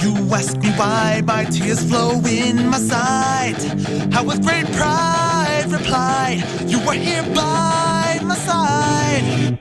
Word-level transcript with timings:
You 0.00 0.14
ask 0.32 0.56
me 0.58 0.70
why 0.76 1.22
my 1.26 1.44
tears 1.44 1.82
flow 1.82 2.20
in 2.24 2.68
my 2.68 2.78
sight. 2.78 3.58
I 4.14 4.22
with 4.22 4.44
great 4.44 4.66
pride 4.72 5.66
replied, 5.66 6.44
You 6.66 6.78
are 6.88 6.94
here 6.94 7.24
by 7.34 8.20
my 8.22 8.36
side. 8.36 9.58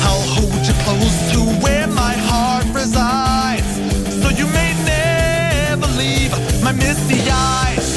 I'll 0.00 0.26
hold 0.34 0.66
you 0.66 0.72
close 0.84 1.32
to 1.32 1.40
where 1.62 1.86
my 1.88 2.14
heart 2.14 2.64
resides. 2.74 3.68
So 4.22 4.30
you 4.30 4.46
may 4.46 4.72
never 4.86 5.86
leave 5.98 6.32
my 6.64 6.72
misty 6.72 7.20
eyes. 7.30 7.95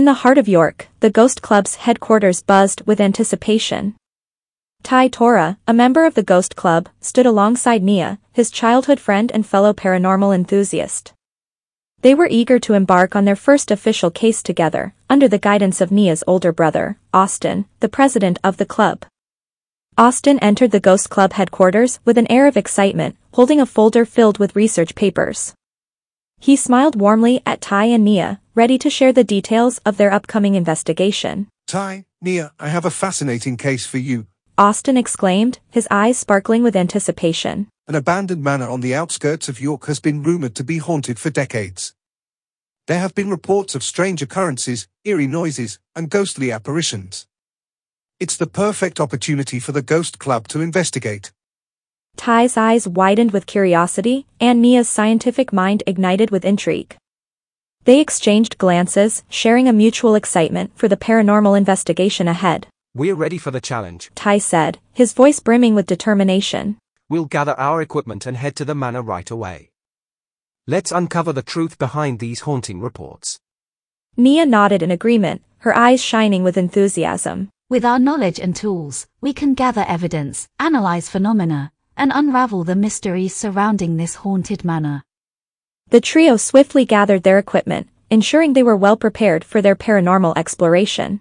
In 0.00 0.06
the 0.06 0.24
heart 0.24 0.38
of 0.38 0.48
York, 0.48 0.88
the 1.00 1.10
Ghost 1.10 1.42
Club's 1.42 1.74
headquarters 1.74 2.40
buzzed 2.40 2.80
with 2.86 3.02
anticipation. 3.02 3.96
Ty 4.82 5.08
Tora, 5.08 5.58
a 5.68 5.74
member 5.74 6.06
of 6.06 6.14
the 6.14 6.22
Ghost 6.22 6.56
Club, 6.56 6.88
stood 7.02 7.26
alongside 7.26 7.82
Nia, 7.82 8.18
his 8.32 8.50
childhood 8.50 8.98
friend 8.98 9.30
and 9.30 9.44
fellow 9.44 9.74
paranormal 9.74 10.34
enthusiast. 10.34 11.12
They 12.00 12.14
were 12.14 12.28
eager 12.30 12.58
to 12.60 12.72
embark 12.72 13.14
on 13.14 13.26
their 13.26 13.36
first 13.36 13.70
official 13.70 14.10
case 14.10 14.42
together, 14.42 14.94
under 15.10 15.28
the 15.28 15.36
guidance 15.36 15.82
of 15.82 15.92
Nia's 15.92 16.24
older 16.26 16.50
brother, 16.50 16.96
Austin, 17.12 17.66
the 17.80 17.88
president 17.90 18.38
of 18.42 18.56
the 18.56 18.64
club. 18.64 19.04
Austin 19.98 20.38
entered 20.38 20.70
the 20.70 20.80
Ghost 20.80 21.10
Club 21.10 21.34
headquarters 21.34 22.00
with 22.06 22.16
an 22.16 22.32
air 22.32 22.46
of 22.46 22.56
excitement, 22.56 23.18
holding 23.34 23.60
a 23.60 23.66
folder 23.66 24.06
filled 24.06 24.38
with 24.38 24.56
research 24.56 24.94
papers. 24.94 25.52
He 26.42 26.56
smiled 26.56 26.98
warmly 26.98 27.42
at 27.44 27.60
Ty 27.60 27.84
and 27.84 28.02
Nia, 28.02 28.40
ready 28.54 28.78
to 28.78 28.88
share 28.88 29.12
the 29.12 29.22
details 29.22 29.76
of 29.84 29.98
their 29.98 30.10
upcoming 30.10 30.54
investigation. 30.54 31.48
Ty, 31.66 32.06
Nia, 32.22 32.52
I 32.58 32.68
have 32.68 32.86
a 32.86 32.90
fascinating 32.90 33.58
case 33.58 33.84
for 33.84 33.98
you. 33.98 34.26
Austin 34.56 34.96
exclaimed, 34.96 35.58
his 35.70 35.86
eyes 35.90 36.16
sparkling 36.16 36.62
with 36.62 36.74
anticipation. 36.74 37.68
An 37.86 37.94
abandoned 37.94 38.42
manor 38.42 38.70
on 38.70 38.80
the 38.80 38.94
outskirts 38.94 39.50
of 39.50 39.60
York 39.60 39.84
has 39.84 40.00
been 40.00 40.22
rumored 40.22 40.54
to 40.54 40.64
be 40.64 40.78
haunted 40.78 41.18
for 41.18 41.28
decades. 41.28 41.94
There 42.86 42.98
have 42.98 43.14
been 43.14 43.28
reports 43.28 43.74
of 43.74 43.82
strange 43.82 44.22
occurrences, 44.22 44.88
eerie 45.04 45.26
noises, 45.26 45.78
and 45.94 46.08
ghostly 46.08 46.50
apparitions. 46.50 47.26
It's 48.18 48.38
the 48.38 48.46
perfect 48.46 48.98
opportunity 48.98 49.60
for 49.60 49.72
the 49.72 49.82
Ghost 49.82 50.18
Club 50.18 50.48
to 50.48 50.62
investigate. 50.62 51.32
Ty's 52.20 52.58
eyes 52.58 52.86
widened 52.86 53.30
with 53.30 53.46
curiosity, 53.46 54.26
and 54.38 54.60
Nia's 54.60 54.90
scientific 54.90 55.54
mind 55.54 55.82
ignited 55.86 56.30
with 56.30 56.44
intrigue. 56.44 56.94
They 57.84 57.98
exchanged 57.98 58.58
glances, 58.58 59.24
sharing 59.30 59.66
a 59.66 59.72
mutual 59.72 60.14
excitement 60.14 60.70
for 60.74 60.86
the 60.86 60.98
paranormal 60.98 61.56
investigation 61.56 62.28
ahead. 62.28 62.66
We're 62.94 63.14
ready 63.14 63.38
for 63.38 63.50
the 63.50 63.60
challenge. 63.62 64.10
Ty 64.14 64.36
said, 64.36 64.78
his 64.92 65.14
voice 65.14 65.40
brimming 65.40 65.74
with 65.74 65.86
determination. 65.86 66.76
We'll 67.08 67.24
gather 67.24 67.58
our 67.58 67.80
equipment 67.80 68.26
and 68.26 68.36
head 68.36 68.54
to 68.56 68.66
the 68.66 68.74
manor 68.74 69.00
right 69.00 69.30
away. 69.30 69.70
Let's 70.66 70.92
uncover 70.92 71.32
the 71.32 71.40
truth 71.40 71.78
behind 71.78 72.18
these 72.18 72.40
haunting 72.40 72.82
reports. 72.82 73.40
Nia 74.18 74.44
nodded 74.44 74.82
in 74.82 74.90
agreement, 74.90 75.40
her 75.60 75.74
eyes 75.74 76.04
shining 76.04 76.42
with 76.42 76.58
enthusiasm. 76.58 77.48
With 77.70 77.86
our 77.86 77.98
knowledge 77.98 78.38
and 78.38 78.54
tools, 78.54 79.06
we 79.22 79.32
can 79.32 79.54
gather 79.54 79.86
evidence, 79.88 80.48
analyze 80.58 81.08
phenomena, 81.08 81.72
and 82.00 82.10
unravel 82.14 82.64
the 82.64 82.74
mysteries 82.74 83.36
surrounding 83.36 83.98
this 83.98 84.14
haunted 84.14 84.64
manor. 84.64 85.04
The 85.90 86.00
trio 86.00 86.38
swiftly 86.38 86.86
gathered 86.86 87.24
their 87.24 87.38
equipment, 87.38 87.88
ensuring 88.08 88.54
they 88.54 88.62
were 88.62 88.76
well 88.76 88.96
prepared 88.96 89.44
for 89.44 89.60
their 89.60 89.76
paranormal 89.76 90.34
exploration. 90.38 91.20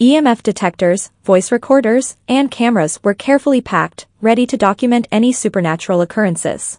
EMF 0.00 0.44
detectors, 0.44 1.10
voice 1.24 1.50
recorders, 1.50 2.16
and 2.28 2.52
cameras 2.52 3.00
were 3.02 3.14
carefully 3.14 3.60
packed, 3.60 4.06
ready 4.20 4.46
to 4.46 4.56
document 4.56 5.08
any 5.10 5.32
supernatural 5.32 6.00
occurrences. 6.00 6.78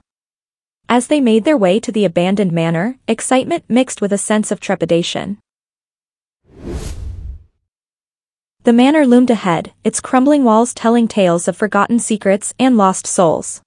As 0.87 1.07
they 1.07 1.19
made 1.19 1.43
their 1.43 1.57
way 1.57 1.81
to 1.81 1.91
the 1.91 2.05
abandoned 2.05 2.53
manor, 2.53 2.97
excitement 3.09 3.65
mixed 3.67 3.99
with 3.99 4.13
a 4.13 4.17
sense 4.17 4.51
of 4.51 4.61
trepidation. 4.61 5.37
The 8.63 8.73
manor 8.73 9.07
loomed 9.07 9.31
ahead, 9.31 9.73
its 9.83 9.99
crumbling 9.99 10.43
walls 10.43 10.75
telling 10.75 11.07
tales 11.07 11.47
of 11.47 11.57
forgotten 11.57 11.97
secrets 11.97 12.53
and 12.59 12.77
lost 12.77 13.07
souls. 13.07 13.59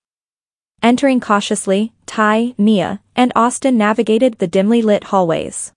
Entering 0.85 1.19
cautiously, 1.19 1.93
Ty, 2.07 2.55
Nia, 2.57 3.01
and 3.17 3.33
Austin 3.35 3.77
navigated 3.77 4.39
the 4.39 4.47
dimly 4.47 4.83
lit 4.83 5.05
hallways. 5.05 5.73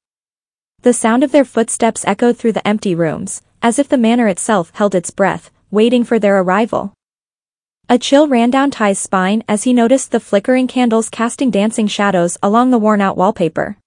The 0.84 0.94
sound 0.94 1.24
of 1.24 1.32
their 1.32 1.46
footsteps 1.46 2.06
echoed 2.06 2.38
through 2.38 2.52
the 2.52 2.68
empty 2.68 2.94
rooms, 2.94 3.42
as 3.60 3.80
if 3.80 3.90
the 3.90 3.98
manor 3.98 4.28
itself 4.28 4.72
held 4.76 4.94
its 4.94 5.10
breath, 5.10 5.50
waiting 5.72 6.04
for 6.04 6.20
their 6.20 6.40
arrival. 6.40 6.94
A 7.90 7.98
chill 7.98 8.28
ran 8.28 8.52
down 8.52 8.70
Ty's 8.70 9.00
spine 9.00 9.44
as 9.48 9.64
he 9.64 9.74
noticed 9.74 10.12
the 10.12 10.20
flickering 10.20 10.68
candles 10.68 11.10
casting 11.10 11.50
dancing 11.50 11.88
shadows 11.88 12.38
along 12.44 12.70
the 12.70 12.78
worn-out 12.78 13.18
wallpaper. 13.18 13.78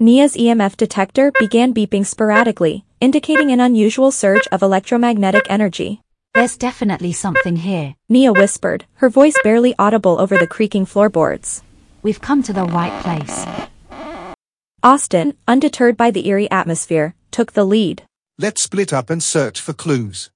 Nia's 0.00 0.34
EMF 0.34 0.76
detector 0.76 1.30
began 1.38 1.72
beeping 1.72 2.04
sporadically, 2.04 2.84
indicating 3.00 3.50
an 3.50 3.60
unusual 3.60 4.10
surge 4.10 4.46
of 4.52 4.62
electromagnetic 4.62 5.46
energy. 5.48 6.02
There's 6.34 6.58
definitely 6.58 7.12
something 7.12 7.56
here. 7.56 7.96
Nia 8.08 8.32
whispered, 8.32 8.84
her 8.96 9.08
voice 9.08 9.36
barely 9.42 9.74
audible 9.78 10.20
over 10.20 10.36
the 10.36 10.46
creaking 10.46 10.84
floorboards. 10.84 11.62
We've 12.02 12.20
come 12.20 12.42
to 12.42 12.52
the 12.52 12.64
right 12.64 13.02
place. 13.02 13.46
Austin, 14.82 15.34
undeterred 15.48 15.96
by 15.96 16.10
the 16.10 16.28
eerie 16.28 16.50
atmosphere, 16.50 17.14
took 17.30 17.52
the 17.52 17.64
lead. 17.64 18.02
Let's 18.38 18.62
split 18.62 18.92
up 18.92 19.10
and 19.10 19.22
search 19.22 19.60
for 19.60 19.72
clues. 19.72 20.30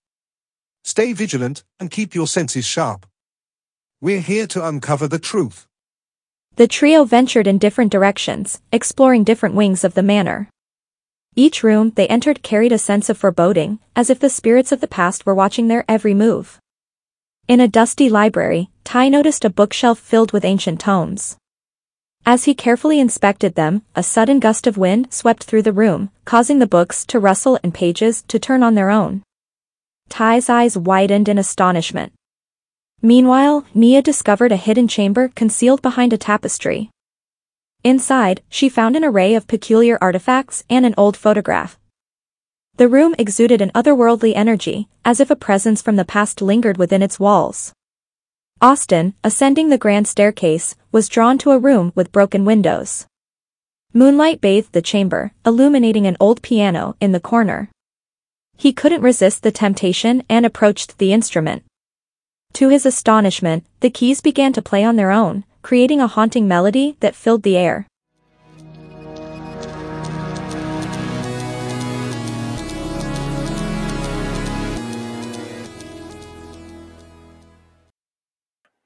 Stay 0.85 1.13
vigilant 1.13 1.65
and 1.79 1.91
keep 1.91 2.15
your 2.15 2.27
senses 2.27 2.65
sharp. 2.65 3.07
We're 4.01 4.21
here 4.21 4.47
to 4.49 4.67
uncover 4.67 5.07
the 5.07 5.19
truth. 5.19 5.67
The 6.57 6.69
trio 6.69 7.05
ventured 7.05 7.47
in 7.47 7.59
different 7.59 7.91
directions, 7.91 8.61
exploring 8.71 9.25
different 9.25 9.55
wings 9.55 9.85
of 9.85 9.95
the 9.95 10.03
manor. 10.03 10.49
Each 11.37 11.65
room 11.65 11.91
they 11.97 12.07
entered 12.07 12.43
carried 12.43 12.71
a 12.71 12.79
sense 12.79 13.09
of 13.09 13.19
foreboding, 13.19 13.81
as 13.97 14.09
if 14.09 14.21
the 14.21 14.29
spirits 14.29 14.71
of 14.71 14.81
the 14.81 14.87
past 14.87 15.27
were 15.27 15.35
watching 15.35 15.67
their 15.67 15.85
every 15.89 16.15
move. 16.15 16.61
In 17.49 17.61
a 17.61 17.69
dusty 17.69 18.09
library, 18.09 18.71
Ty 18.85 19.09
noticed 19.09 19.45
a 19.45 19.51
bookshelf 19.51 19.99
filled 19.99 20.33
with 20.33 20.45
ancient 20.45 20.81
tomes. 20.81 21.37
As 22.25 22.45
he 22.45 22.55
carefully 22.55 23.01
inspected 23.01 23.55
them, 23.55 23.83
a 23.95 24.03
sudden 24.03 24.39
gust 24.39 24.67
of 24.67 24.79
wind 24.79 25.13
swept 25.13 25.45
through 25.45 25.63
the 25.63 25.73
room, 25.73 26.11
causing 26.25 26.59
the 26.59 26.67
books 26.67 27.05
to 27.07 27.19
rustle 27.19 27.59
and 27.63 27.75
pages 27.75 28.23
to 28.29 28.39
turn 28.39 28.63
on 28.63 28.77
their 28.77 28.89
own. 28.89 29.23
Ty's 30.09 30.49
eyes 30.49 30.79
widened 30.79 31.29
in 31.29 31.37
astonishment. 31.37 32.13
Meanwhile, 33.03 33.67
Nia 33.75 34.01
discovered 34.01 34.53
a 34.53 34.57
hidden 34.57 34.89
chamber 34.89 35.33
concealed 35.35 35.83
behind 35.83 36.13
a 36.13 36.19
tapestry. 36.19 36.91
Inside, 37.85 38.43
she 38.49 38.71
found 38.71 38.97
an 38.97 39.05
array 39.05 39.35
of 39.35 39.47
peculiar 39.47 39.99
artifacts 40.01 40.65
and 40.71 40.87
an 40.87 40.95
old 40.97 41.19
photograph. 41.19 41.79
The 42.77 42.89
room 42.89 43.15
exuded 43.19 43.61
an 43.61 43.71
otherworldly 43.75 44.33
energy, 44.35 44.89
as 45.05 45.21
if 45.21 45.31
a 45.31 45.37
presence 45.37 45.83
from 45.83 45.97
the 45.97 46.05
past 46.07 46.41
lingered 46.41 46.79
within 46.79 47.03
its 47.03 47.21
walls. 47.21 47.75
Austin, 48.63 49.13
ascending 49.23 49.69
the 49.69 49.77
grand 49.77 50.09
staircase, 50.09 50.75
was 50.93 51.11
drawn 51.11 51.37
to 51.37 51.51
a 51.51 51.59
room 51.59 51.93
with 51.95 52.11
broken 52.11 52.47
windows. 52.47 53.07
Moonlight 53.93 54.41
bathed 54.41 54.73
the 54.73 54.81
chamber, 54.81 55.33
illuminating 55.45 56.07
an 56.07 56.17
old 56.19 56.41
piano 56.41 56.97
in 57.03 57.13
the 57.13 57.21
corner. 57.21 57.69
He 58.57 58.73
couldn't 58.73 59.03
resist 59.03 59.43
the 59.43 59.53
temptation 59.53 60.23
and 60.31 60.47
approached 60.47 60.97
the 60.97 61.13
instrument. 61.13 61.65
To 62.55 62.71
his 62.71 62.87
astonishment, 62.87 63.67
the 63.81 63.91
keys 63.91 64.23
began 64.23 64.55
to 64.55 64.63
play 64.63 64.83
on 64.83 64.97
their 64.97 65.11
own, 65.11 65.45
creating 65.65 65.99
a 65.99 66.07
haunting 66.07 66.47
melody 66.47 66.95
that 67.01 67.17
filled 67.17 67.43
the 67.43 67.57
air. 67.57 67.89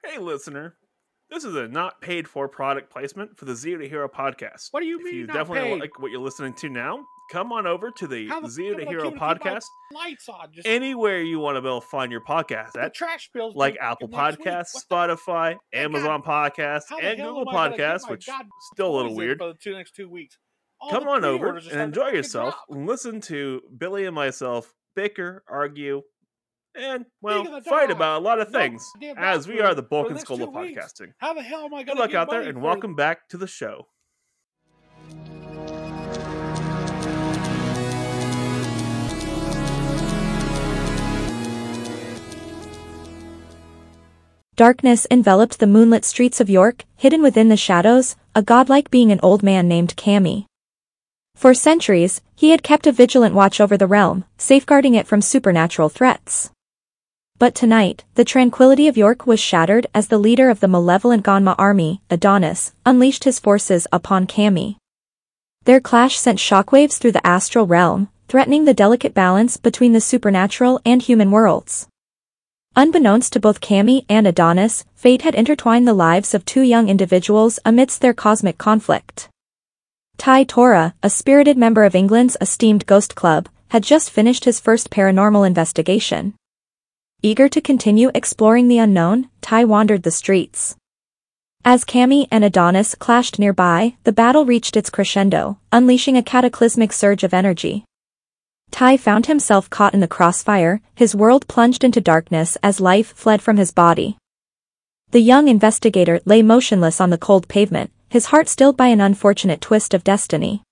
Hey, 0.05 0.19
listener. 0.19 0.78
This 1.31 1.45
is 1.45 1.55
a 1.57 1.69
not 1.69 2.01
paid 2.01 2.27
for 2.27 2.49
product 2.49 2.91
placement 2.91 3.37
for 3.37 3.45
the 3.45 3.55
Zero 3.55 3.83
to 3.83 3.89
Hero 3.89 4.09
podcast. 4.09 4.69
What 4.71 4.81
do 4.81 4.87
you 4.87 4.99
if 4.99 5.05
mean 5.05 5.15
you 5.15 5.27
definitely 5.27 5.73
paid? 5.73 5.81
like 5.81 5.99
what 6.01 6.11
you're 6.11 6.23
listening 6.23 6.55
to 6.55 6.71
now, 6.71 7.05
come 7.31 7.53
on 7.53 7.67
over 7.67 7.91
to 7.91 8.07
the 8.07 8.29
the 8.29 8.49
Zero 8.49 8.79
to 8.79 8.87
Hero 8.87 9.03
keeping- 9.03 9.19
keep 9.19 9.21
my 9.21 9.35
podcast. 9.35 9.65
Lights 9.93 10.27
on. 10.31 10.51
Just 10.55 10.67
Anywhere 10.67 11.21
you 11.21 11.39
want 11.39 11.57
to 11.57 11.61
be 11.61 11.69
able 11.69 11.83
to 11.83 11.87
find 11.87 12.11
your 12.11 12.23
podcast 12.23 12.77
at, 12.79 12.95
trash 12.95 13.29
bills. 13.35 13.55
like 13.55 13.77
Apple. 13.79 14.09
Podcasts, 14.09 14.75
What 14.75 14.85
the- 14.89 15.17
Spotify, 15.17 15.57
Amazon 15.75 16.23
Podcasts, 16.23 16.85
and 16.99 17.19
Google 17.19 17.43
am 17.43 17.49
I 17.49 17.53
gonna 17.53 17.71
keep 17.77 17.81
Podcasts, 17.85 18.11
which 18.11 18.27
god 18.27 18.47
still 18.73 18.95
a 18.95 18.97
little 18.97 19.15
weird. 19.15 19.39
For 19.39 19.49
the 19.49 19.59
two 19.63 19.75
next 19.75 19.95
two 19.95 20.09
weeks. 20.09 20.39
All 20.81 20.91
Come 20.91 21.09
on 21.09 21.25
over 21.25 21.57
and 21.57 21.81
enjoy 21.81 22.09
yourself 22.11 22.55
and 22.71 22.87
listen 22.87 23.21
to 23.23 23.61
Billy 23.77 24.07
and 24.07 24.15
myself 24.15 24.73
bicker, 24.95 25.43
argue, 25.49 26.03
and 26.75 27.07
well, 27.21 27.61
fight 27.63 27.91
about 27.91 28.21
a 28.21 28.25
lot 28.25 28.41
of 28.41 28.51
things, 28.51 28.87
goddamn 28.95 29.17
as 29.19 29.49
we 29.49 29.61
are 29.61 29.75
the 29.75 29.83
for 29.83 29.89
bulk 29.89 30.09
the 30.09 30.15
and 30.15 30.21
school 30.21 30.39
two 30.39 30.45
of 30.45 30.55
weeks. 30.55 30.81
podcasting. 30.81 31.13
How 31.19 31.35
the 31.35 31.43
hell 31.43 31.65
am 31.65 31.75
I 31.75 31.83
Good 31.83 31.97
going 31.97 31.99
luck 31.99 32.15
out 32.15 32.31
there, 32.31 32.43
and 32.43 32.63
welcome 32.63 32.95
back 32.95 33.29
to 33.29 33.37
the 33.37 33.47
show. 33.47 33.87
Darkness 44.57 45.07
enveloped 45.09 45.61
the 45.61 45.69
moonlit 45.69 46.05
streets 46.05 46.41
of 46.41 46.51
York, 46.51 46.85
hidden 46.97 47.23
within 47.23 47.49
the 47.49 47.57
shadows, 47.57 48.17
a 48.35 48.43
godlike 48.43 48.91
being 48.91 49.13
an 49.13 49.21
old 49.23 49.41
man 49.41 49.69
named 49.69 49.95
Cami. 49.95 50.47
For 51.37 51.55
centuries, 51.55 52.21
he 52.35 52.51
had 52.51 52.65
kept 52.65 52.89
a 52.89 52.91
vigilant 52.91 53.37
watch 53.37 53.61
over 53.61 53.77
the 53.77 53.87
realm, 53.87 54.25
safeguarding 54.37 54.97
it 54.97 55.07
from 55.07 55.23
supernatural 55.23 55.89
threats. 55.89 56.51
But 57.39 57.55
tonight, 57.55 58.05
the 58.17 58.25
tranquility 58.25 58.89
of 58.89 58.97
York 58.97 59.25
was 59.25 59.39
shattered 59.39 59.87
as 59.95 60.09
the 60.09 60.19
leader 60.19 60.51
of 60.51 60.59
the 60.59 60.67
malevolent 60.67 61.25
Ganma 61.25 61.55
army, 61.57 62.01
Adonis, 62.11 62.73
unleashed 62.85 63.23
his 63.23 63.39
forces 63.39 63.87
upon 63.93 64.27
Cami. 64.27 64.77
Their 65.63 65.79
clash 65.79 66.19
sent 66.19 66.41
shockwaves 66.41 66.99
through 66.99 67.13
the 67.13 67.25
astral 67.25 67.65
realm, 67.65 68.09
threatening 68.27 68.65
the 68.65 68.75
delicate 68.75 69.15
balance 69.15 69.57
between 69.57 69.93
the 69.93 70.01
supernatural 70.01 70.81
and 70.85 71.01
human 71.01 71.31
worlds. 71.31 71.87
Unbeknownst 72.75 73.33
to 73.35 73.41
both 73.41 73.61
Cami 73.61 74.05
and 74.09 74.27
Adonis, 74.27 74.85
fate 74.97 75.23
had 75.23 75.37
intertwined 75.37 75.87
the 75.87 75.95
lives 75.95 76.35
of 76.35 76.45
two 76.45 76.63
young 76.63 76.89
individuals 76.89 77.61
amidst 77.65 78.01
their 78.01 78.15
cosmic 78.15 78.59
conflict. 78.59 79.29
Ty 80.17 80.43
Tora, 80.43 80.95
a 81.05 81.11
spirited 81.11 81.57
member 81.57 81.85
of 81.85 81.95
England's 81.95 82.37
esteemed 82.41 82.85
ghost 82.87 83.15
club, 83.15 83.49
had 83.69 83.85
just 83.85 84.11
finished 84.11 84.45
his 84.45 84.59
first 84.59 84.91
paranormal 84.91 85.47
investigation. 85.47 86.35
Eager 87.21 87.49
to 87.49 87.61
continue 87.61 88.13
exploring 88.15 88.69
the 88.69 88.79
unknown, 88.79 89.29
Ty 89.41 89.65
wandered 89.65 90.05
the 90.05 90.11
streets. 90.13 90.77
As 91.65 91.85
Cami 91.85 92.29
and 92.31 92.45
Adonis 92.45 92.95
clashed 92.95 93.41
nearby, 93.41 93.97
the 94.05 94.13
battle 94.13 94.45
reached 94.45 94.77
its 94.77 94.89
crescendo, 94.89 95.59
unleashing 95.73 96.17
a 96.17 96.23
cataclysmic 96.23 96.93
surge 96.93 97.25
of 97.25 97.35
energy. 97.35 97.85
Tai 98.71 98.99
found 98.99 99.27
himself 99.27 99.69
caught 99.69 99.95
in 99.95 100.01
the 100.01 100.07
crossfire, 100.07 100.81
his 100.95 101.17
world 101.17 101.49
plunged 101.49 101.83
into 101.83 102.01
darkness 102.01 102.57
as 102.63 102.79
life 102.79 103.13
fled 103.15 103.43
from 103.43 103.57
his 103.57 103.73
body. 103.73 104.17
The 105.11 105.19
young 105.19 105.49
investigator 105.49 106.21
lay 106.25 106.41
motionless 106.41 107.01
on 107.01 107.11
the 107.11 107.19
cold 107.19 107.49
pavement, 107.49 107.91
his 108.09 108.27
heart 108.27 108.49
stilled 108.49 108.77
by 108.77 108.87
an 108.89 109.01
unfortunate 109.01 109.61
twist 109.61 109.93
of 109.93 110.05
destiny. 110.05 110.63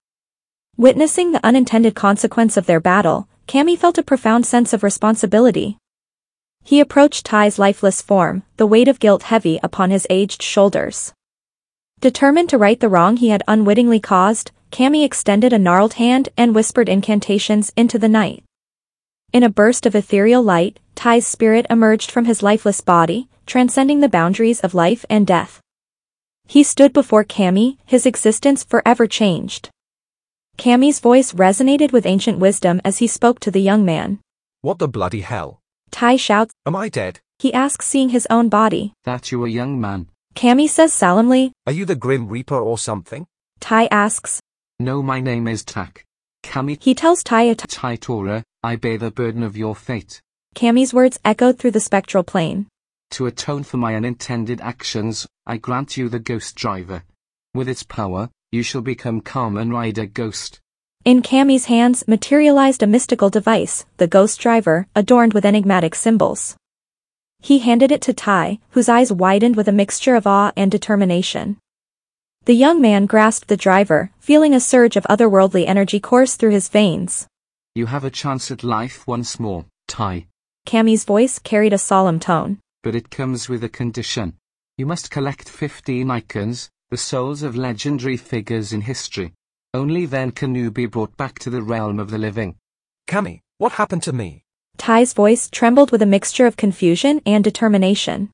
Witnessing 0.76 1.32
the 1.32 1.44
unintended 1.44 1.96
consequence 1.96 2.56
of 2.56 2.66
their 2.66 2.78
battle, 2.78 3.26
Cami 3.48 3.76
felt 3.76 3.98
a 3.98 4.04
profound 4.04 4.46
sense 4.46 4.72
of 4.72 4.84
responsibility. 4.84 5.76
He 6.66 6.80
approached 6.80 7.25
Ty's 7.25 7.61
lifeless 7.61 8.02
form, 8.02 8.42
the 8.56 8.66
weight 8.66 8.88
of 8.88 8.99
guilt 8.99 9.23
heavy 9.23 9.61
upon 9.62 9.90
his 9.90 10.04
aged 10.11 10.42
shoulders. 10.42 11.12
Determined 12.00 12.49
to 12.50 12.58
right 12.58 12.80
the 12.80 12.88
wrong 12.88 13.18
he 13.18 13.28
had 13.28 13.44
unwittingly 13.46 14.00
caused, 14.00 14.50
Cami 14.73 15.04
extended 15.04 15.52
a 15.52 15.61
gnarled 15.61 15.94
hand 15.94 16.28
and 16.37 16.56
whispered 16.56 16.88
incantations 16.88 17.73
into 17.76 18.00
the 18.00 18.08
night. 18.08 18.42
In 19.32 19.44
a 19.44 19.49
burst 19.49 19.87
of 19.87 19.94
ethereal 19.94 20.42
light, 20.42 20.80
Ty's 20.96 21.25
spirit 21.25 21.66
emerged 21.70 22.11
from 22.11 22.25
his 22.25 22.42
lifeless 22.42 22.80
body, 22.80 23.28
transcending 23.46 24.00
the 24.00 24.08
boundaries 24.08 24.58
of 24.58 24.75
life 24.75 25.04
and 25.08 25.25
death. 25.25 25.61
He 26.49 26.64
stood 26.64 26.92
before 26.92 27.23
Cami, 27.23 27.76
his 27.87 28.06
existence 28.06 28.64
forever 28.64 29.06
changed. 29.06 29.70
Cami's 30.58 30.99
voice 30.99 31.32
resonated 31.32 31.92
with 31.92 32.06
ancient 32.06 32.40
wisdom 32.40 32.80
as 32.85 32.99
he 32.99 33.06
spoke 33.06 33.38
to 33.38 33.52
the 33.52 33.62
young 33.62 33.85
man. 33.85 34.18
What 34.62 34.80
the 34.80 34.88
bloody 34.88 35.20
hell? 35.20 35.61
Ty 35.96 36.16
shouts, 36.16 36.52
Am 36.66 36.76
I 36.76 36.90
dead? 36.90 37.20
he 37.38 37.54
asks 37.54 37.86
seeing 37.86 38.10
his 38.10 38.26
own 38.28 38.50
body. 38.50 38.92
That 39.04 39.32
you 39.32 39.46
a 39.46 39.48
young 39.48 39.80
man. 39.80 40.08
Cami 40.34 40.68
says 40.68 40.92
solemnly, 40.92 41.52
Are 41.66 41.72
you 41.72 41.86
the 41.86 41.96
Grim 41.96 42.28
Reaper 42.28 42.58
or 42.58 42.76
something? 42.76 43.26
Ty 43.60 43.86
asks, 43.86 44.38
No, 44.78 45.02
my 45.02 45.20
name 45.20 45.48
is 45.48 45.64
Tak. 45.64 46.04
Kami 46.42 46.76
he 46.78 46.94
tells 46.94 47.24
Ty 47.24 47.44
a 47.44 47.54
t- 47.54 47.66
Taitora, 47.66 48.42
I 48.62 48.76
bear 48.76 48.98
the 48.98 49.10
burden 49.10 49.42
of 49.42 49.56
your 49.56 49.74
fate. 49.74 50.20
Cami's 50.54 50.92
words 50.92 51.18
echoed 51.24 51.58
through 51.58 51.70
the 51.70 51.80
spectral 51.80 52.22
plane. 52.22 52.66
To 53.12 53.24
atone 53.24 53.62
for 53.62 53.78
my 53.78 53.94
unintended 53.94 54.60
actions, 54.60 55.26
I 55.46 55.56
grant 55.56 55.96
you 55.96 56.10
the 56.10 56.18
Ghost 56.18 56.56
Driver. 56.56 57.04
With 57.54 57.70
its 57.70 57.84
power, 57.84 58.28
you 58.52 58.62
shall 58.62 58.82
become 58.82 59.22
Kamen 59.22 59.72
Rider 59.72 60.04
Ghost. 60.04 60.60
In 61.06 61.22
Cammy's 61.22 61.66
hands 61.66 62.02
materialized 62.08 62.82
a 62.82 62.86
mystical 62.88 63.30
device, 63.30 63.86
the 63.96 64.08
Ghost 64.08 64.40
Driver, 64.40 64.88
adorned 64.96 65.34
with 65.34 65.44
enigmatic 65.44 65.94
symbols. 65.94 66.56
He 67.38 67.60
handed 67.60 67.92
it 67.92 68.02
to 68.02 68.12
Tai, 68.12 68.58
whose 68.70 68.88
eyes 68.88 69.12
widened 69.12 69.54
with 69.54 69.68
a 69.68 69.78
mixture 69.80 70.16
of 70.16 70.26
awe 70.26 70.50
and 70.56 70.68
determination. 70.68 71.58
The 72.46 72.56
young 72.56 72.80
man 72.80 73.06
grasped 73.06 73.46
the 73.46 73.56
driver, 73.56 74.10
feeling 74.18 74.52
a 74.52 74.58
surge 74.58 74.96
of 74.96 75.06
otherworldly 75.08 75.64
energy 75.68 76.00
course 76.00 76.34
through 76.34 76.50
his 76.50 76.68
veins. 76.68 77.28
You 77.76 77.86
have 77.86 78.02
a 78.02 78.10
chance 78.10 78.50
at 78.50 78.64
life 78.64 79.06
once 79.06 79.38
more, 79.38 79.64
Tai. 79.86 80.26
Cammy's 80.66 81.04
voice 81.04 81.38
carried 81.38 81.72
a 81.72 81.78
solemn 81.78 82.18
tone. 82.18 82.58
But 82.82 82.96
it 82.96 83.10
comes 83.10 83.48
with 83.48 83.62
a 83.62 83.68
condition. 83.68 84.34
You 84.76 84.86
must 84.86 85.12
collect 85.12 85.48
15 85.48 86.10
icons, 86.10 86.68
the 86.90 86.96
souls 86.96 87.44
of 87.44 87.54
legendary 87.54 88.16
figures 88.16 88.72
in 88.72 88.80
history. 88.80 89.34
Only 89.76 90.06
then 90.06 90.30
can 90.30 90.54
you 90.54 90.71
be 90.71 90.87
brought 90.87 91.14
back 91.18 91.38
to 91.40 91.50
the 91.50 91.61
realm 91.61 92.00
of 92.00 92.09
the 92.09 92.16
living. 92.16 92.56
Cammy, 93.06 93.42
what 93.59 93.73
happened 93.73 94.02
to 94.04 94.12
me? 94.14 94.42
Tai's 94.78 95.12
voice 95.12 95.50
trembled 95.50 95.92
with 95.92 96.00
a 96.00 96.06
mixture 96.06 96.47
of 96.47 96.56
confusion 96.56 97.21
and 97.26 97.45
determination. 97.45 98.30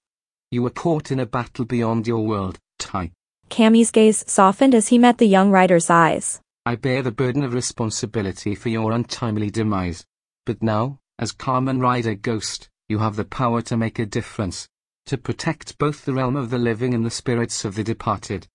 You 0.53 0.63
were 0.63 0.71
caught 0.71 1.11
in 1.11 1.19
a 1.19 1.27
battle 1.27 1.65
beyond 1.65 2.07
your 2.07 2.25
world, 2.25 2.61
Tai. 2.79 3.11
Cammy's 3.49 3.91
gaze 3.91 4.23
softened 4.31 4.73
as 4.73 4.87
he 4.87 4.99
met 4.99 5.19
the 5.19 5.27
young 5.27 5.51
rider's 5.51 5.91
eyes. 5.91 6.41
I 6.65 6.77
bear 6.77 7.03
the 7.03 7.11
burden 7.11 7.43
of 7.43 7.55
responsibility 7.55 8.55
for 8.55 8.69
your 8.69 8.93
untimely 8.93 9.51
demise. 9.51 10.07
But 10.47 10.63
now, 10.63 11.01
as 11.19 11.33
Kamen 11.33 11.81
Rider 11.81 12.15
Ghost, 12.15 12.69
you 12.89 12.99
have 12.99 13.17
the 13.17 13.25
power 13.25 13.63
to 13.63 13.77
make 13.77 13.99
a 13.99 14.07
difference. 14.07 14.69
To 15.07 15.19
protect 15.19 15.77
both 15.79 16.05
the 16.05 16.13
realm 16.13 16.37
of 16.37 16.51
the 16.51 16.59
living 16.59 16.95
and 16.95 17.05
the 17.05 17.11
spirits 17.11 17.65
of 17.65 17.75
the 17.75 17.83
departed. 17.83 18.47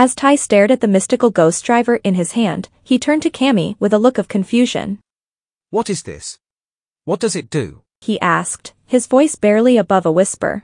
As 0.00 0.14
Tai 0.14 0.36
stared 0.36 0.70
at 0.70 0.80
the 0.80 0.86
mystical 0.86 1.28
ghost 1.28 1.64
driver 1.64 1.96
in 1.96 2.14
his 2.14 2.30
hand, 2.38 2.68
he 2.84 3.00
turned 3.00 3.22
to 3.22 3.30
Cammy 3.30 3.74
with 3.80 3.92
a 3.92 3.98
look 3.98 4.16
of 4.16 4.28
confusion. 4.28 5.00
What 5.70 5.90
is 5.90 6.04
this? 6.04 6.38
What 7.04 7.18
does 7.18 7.34
it 7.34 7.50
do? 7.50 7.82
He 8.00 8.20
asked, 8.20 8.74
his 8.86 9.08
voice 9.08 9.34
barely 9.34 9.76
above 9.76 10.06
a 10.06 10.12
whisper. 10.12 10.62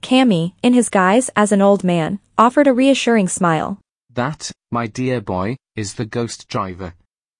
Cammy, 0.00 0.54
in 0.62 0.72
his 0.72 0.88
guise 0.88 1.28
as 1.36 1.52
an 1.52 1.60
old 1.60 1.84
man, 1.84 2.20
offered 2.38 2.66
a 2.66 2.72
reassuring 2.72 3.28
smile. 3.28 3.80
That, 4.08 4.50
my 4.70 4.86
dear 4.86 5.20
boy, 5.20 5.58
is 5.76 5.92
the 5.92 6.06
Ghost 6.06 6.48
Driver. 6.48 6.94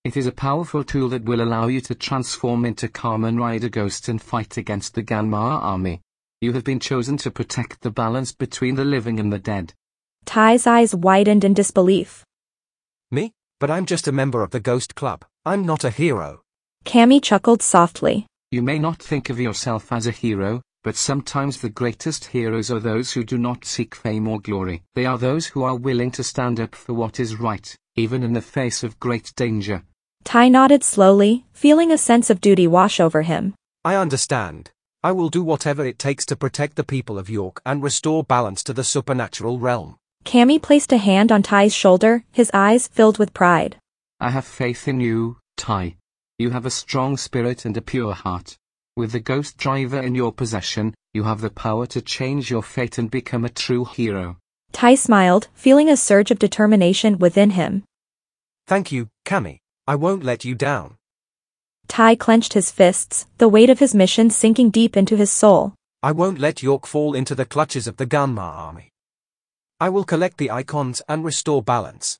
It 0.04 0.14
is 0.14 0.26
a 0.26 0.42
powerful 0.46 0.84
tool 0.84 1.08
that 1.08 1.24
will 1.24 1.40
allow 1.40 1.68
you 1.68 1.80
to 1.88 1.94
transform 1.94 2.66
into 2.66 2.86
Kamen 2.86 3.38
Rider 3.38 3.70
Ghost 3.70 4.10
and 4.10 4.20
fight 4.20 4.58
against 4.58 4.94
the 4.94 5.02
Ganma 5.02 5.62
army. 5.62 6.02
You 6.42 6.52
have 6.52 6.64
been 6.64 6.80
chosen 6.80 7.16
to 7.24 7.30
protect 7.30 7.80
the 7.80 7.90
balance 7.90 8.34
between 8.34 8.74
the 8.74 8.84
living 8.84 9.18
and 9.18 9.32
the 9.32 9.38
dead. 9.38 9.72
Tai's 10.28 10.66
eyes 10.66 10.94
widened 10.94 11.42
in 11.42 11.54
disbelief. 11.54 12.22
Me? 13.10 13.32
But 13.60 13.70
I'm 13.70 13.86
just 13.86 14.06
a 14.06 14.12
member 14.12 14.42
of 14.42 14.50
the 14.50 14.60
Ghost 14.60 14.94
Club. 14.94 15.24
I'm 15.46 15.64
not 15.64 15.84
a 15.84 15.90
hero. 15.90 16.42
Cammy 16.84 17.22
chuckled 17.22 17.62
softly. 17.62 18.26
You 18.50 18.60
may 18.60 18.78
not 18.78 19.02
think 19.02 19.30
of 19.30 19.40
yourself 19.40 19.90
as 19.90 20.06
a 20.06 20.10
hero, 20.10 20.60
but 20.84 20.96
sometimes 20.96 21.62
the 21.62 21.70
greatest 21.70 22.26
heroes 22.26 22.70
are 22.70 22.78
those 22.78 23.10
who 23.10 23.24
do 23.24 23.38
not 23.38 23.64
seek 23.64 23.94
fame 23.94 24.28
or 24.28 24.38
glory. 24.38 24.82
They 24.94 25.06
are 25.06 25.16
those 25.16 25.46
who 25.46 25.62
are 25.62 25.74
willing 25.74 26.10
to 26.10 26.22
stand 26.22 26.60
up 26.60 26.74
for 26.74 26.92
what 26.92 27.18
is 27.18 27.40
right, 27.40 27.74
even 27.96 28.22
in 28.22 28.34
the 28.34 28.42
face 28.42 28.82
of 28.82 29.00
great 29.00 29.32
danger. 29.34 29.82
Ty 30.24 30.50
nodded 30.50 30.84
slowly, 30.84 31.46
feeling 31.54 31.90
a 31.90 31.96
sense 31.96 32.28
of 32.28 32.42
duty 32.42 32.66
wash 32.66 33.00
over 33.00 33.22
him. 33.22 33.54
I 33.82 33.94
understand. 33.94 34.72
I 35.02 35.12
will 35.12 35.30
do 35.30 35.42
whatever 35.42 35.86
it 35.86 35.98
takes 35.98 36.26
to 36.26 36.36
protect 36.36 36.76
the 36.76 36.84
people 36.84 37.18
of 37.18 37.30
York 37.30 37.62
and 37.64 37.82
restore 37.82 38.24
balance 38.24 38.62
to 38.64 38.74
the 38.74 38.84
supernatural 38.84 39.58
realm. 39.58 39.96
Cammy 40.28 40.60
placed 40.60 40.92
a 40.92 40.98
hand 40.98 41.32
on 41.32 41.42
Tai's 41.42 41.74
shoulder, 41.74 42.22
his 42.30 42.50
eyes 42.52 42.86
filled 42.86 43.16
with 43.18 43.32
pride. 43.32 43.78
I 44.20 44.28
have 44.28 44.44
faith 44.44 44.86
in 44.86 45.00
you, 45.00 45.38
Tai. 45.56 45.96
You 46.38 46.50
have 46.50 46.66
a 46.66 46.70
strong 46.70 47.16
spirit 47.16 47.64
and 47.64 47.74
a 47.78 47.80
pure 47.80 48.12
heart. 48.12 48.58
With 48.94 49.12
the 49.12 49.20
Ghost 49.20 49.56
Driver 49.56 49.98
in 49.98 50.14
your 50.14 50.30
possession, 50.30 50.92
you 51.14 51.22
have 51.22 51.40
the 51.40 51.48
power 51.48 51.86
to 51.86 52.02
change 52.02 52.50
your 52.50 52.62
fate 52.62 52.98
and 52.98 53.10
become 53.10 53.46
a 53.46 53.48
true 53.48 53.86
hero. 53.86 54.36
Tai 54.72 54.96
smiled, 54.96 55.48
feeling 55.54 55.88
a 55.88 55.96
surge 55.96 56.30
of 56.30 56.38
determination 56.38 57.16
within 57.18 57.52
him. 57.52 57.84
Thank 58.66 58.92
you, 58.92 59.08
Cammy. 59.24 59.60
I 59.86 59.94
won't 59.94 60.24
let 60.24 60.44
you 60.44 60.54
down. 60.54 60.96
Tai 61.86 62.16
clenched 62.16 62.52
his 62.52 62.70
fists, 62.70 63.24
the 63.38 63.48
weight 63.48 63.70
of 63.70 63.78
his 63.78 63.94
mission 63.94 64.28
sinking 64.28 64.68
deep 64.68 64.94
into 64.94 65.16
his 65.16 65.32
soul. 65.32 65.72
I 66.02 66.12
won't 66.12 66.38
let 66.38 66.62
York 66.62 66.86
fall 66.86 67.14
into 67.14 67.34
the 67.34 67.46
clutches 67.46 67.86
of 67.86 67.96
the 67.96 68.06
Ganma 68.06 68.42
army. 68.42 68.90
I 69.80 69.90
will 69.90 70.02
collect 70.04 70.38
the 70.38 70.50
icons 70.50 71.00
and 71.08 71.24
restore 71.24 71.62
balance. 71.62 72.18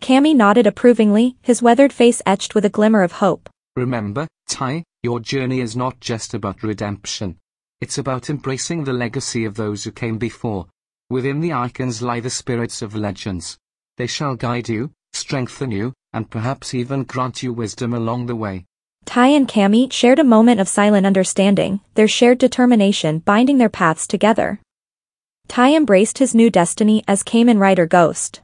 Cammy 0.00 0.36
nodded 0.36 0.68
approvingly, 0.68 1.36
his 1.42 1.60
weathered 1.60 1.92
face 1.92 2.22
etched 2.24 2.54
with 2.54 2.64
a 2.64 2.70
glimmer 2.70 3.02
of 3.02 3.12
hope. 3.12 3.48
Remember, 3.74 4.28
Tai, 4.48 4.84
your 5.02 5.18
journey 5.18 5.60
is 5.60 5.76
not 5.76 5.98
just 5.98 6.32
about 6.32 6.62
redemption. 6.62 7.38
It's 7.80 7.98
about 7.98 8.30
embracing 8.30 8.84
the 8.84 8.92
legacy 8.92 9.44
of 9.44 9.56
those 9.56 9.82
who 9.82 9.90
came 9.90 10.16
before. 10.16 10.66
Within 11.10 11.40
the 11.40 11.52
icons 11.52 12.02
lie 12.02 12.20
the 12.20 12.30
spirits 12.30 12.82
of 12.82 12.94
legends. 12.94 13.58
They 13.96 14.06
shall 14.06 14.36
guide 14.36 14.68
you, 14.68 14.92
strengthen 15.12 15.72
you, 15.72 15.92
and 16.12 16.30
perhaps 16.30 16.72
even 16.72 17.02
grant 17.02 17.42
you 17.42 17.52
wisdom 17.52 17.94
along 17.94 18.26
the 18.26 18.36
way. 18.36 18.64
Tai 19.06 19.28
and 19.28 19.48
Cammy 19.48 19.92
shared 19.92 20.18
a 20.18 20.24
moment 20.24 20.60
of 20.60 20.68
silent 20.68 21.06
understanding, 21.06 21.80
their 21.94 22.08
shared 22.08 22.38
determination 22.38 23.20
binding 23.20 23.58
their 23.58 23.68
paths 23.68 24.06
together. 24.06 24.60
Tai 25.48 25.74
embraced 25.74 26.18
his 26.18 26.34
new 26.34 26.50
destiny 26.50 27.02
as 27.08 27.22
Kamen 27.22 27.58
Rider 27.58 27.86
Ghost. 27.86 28.40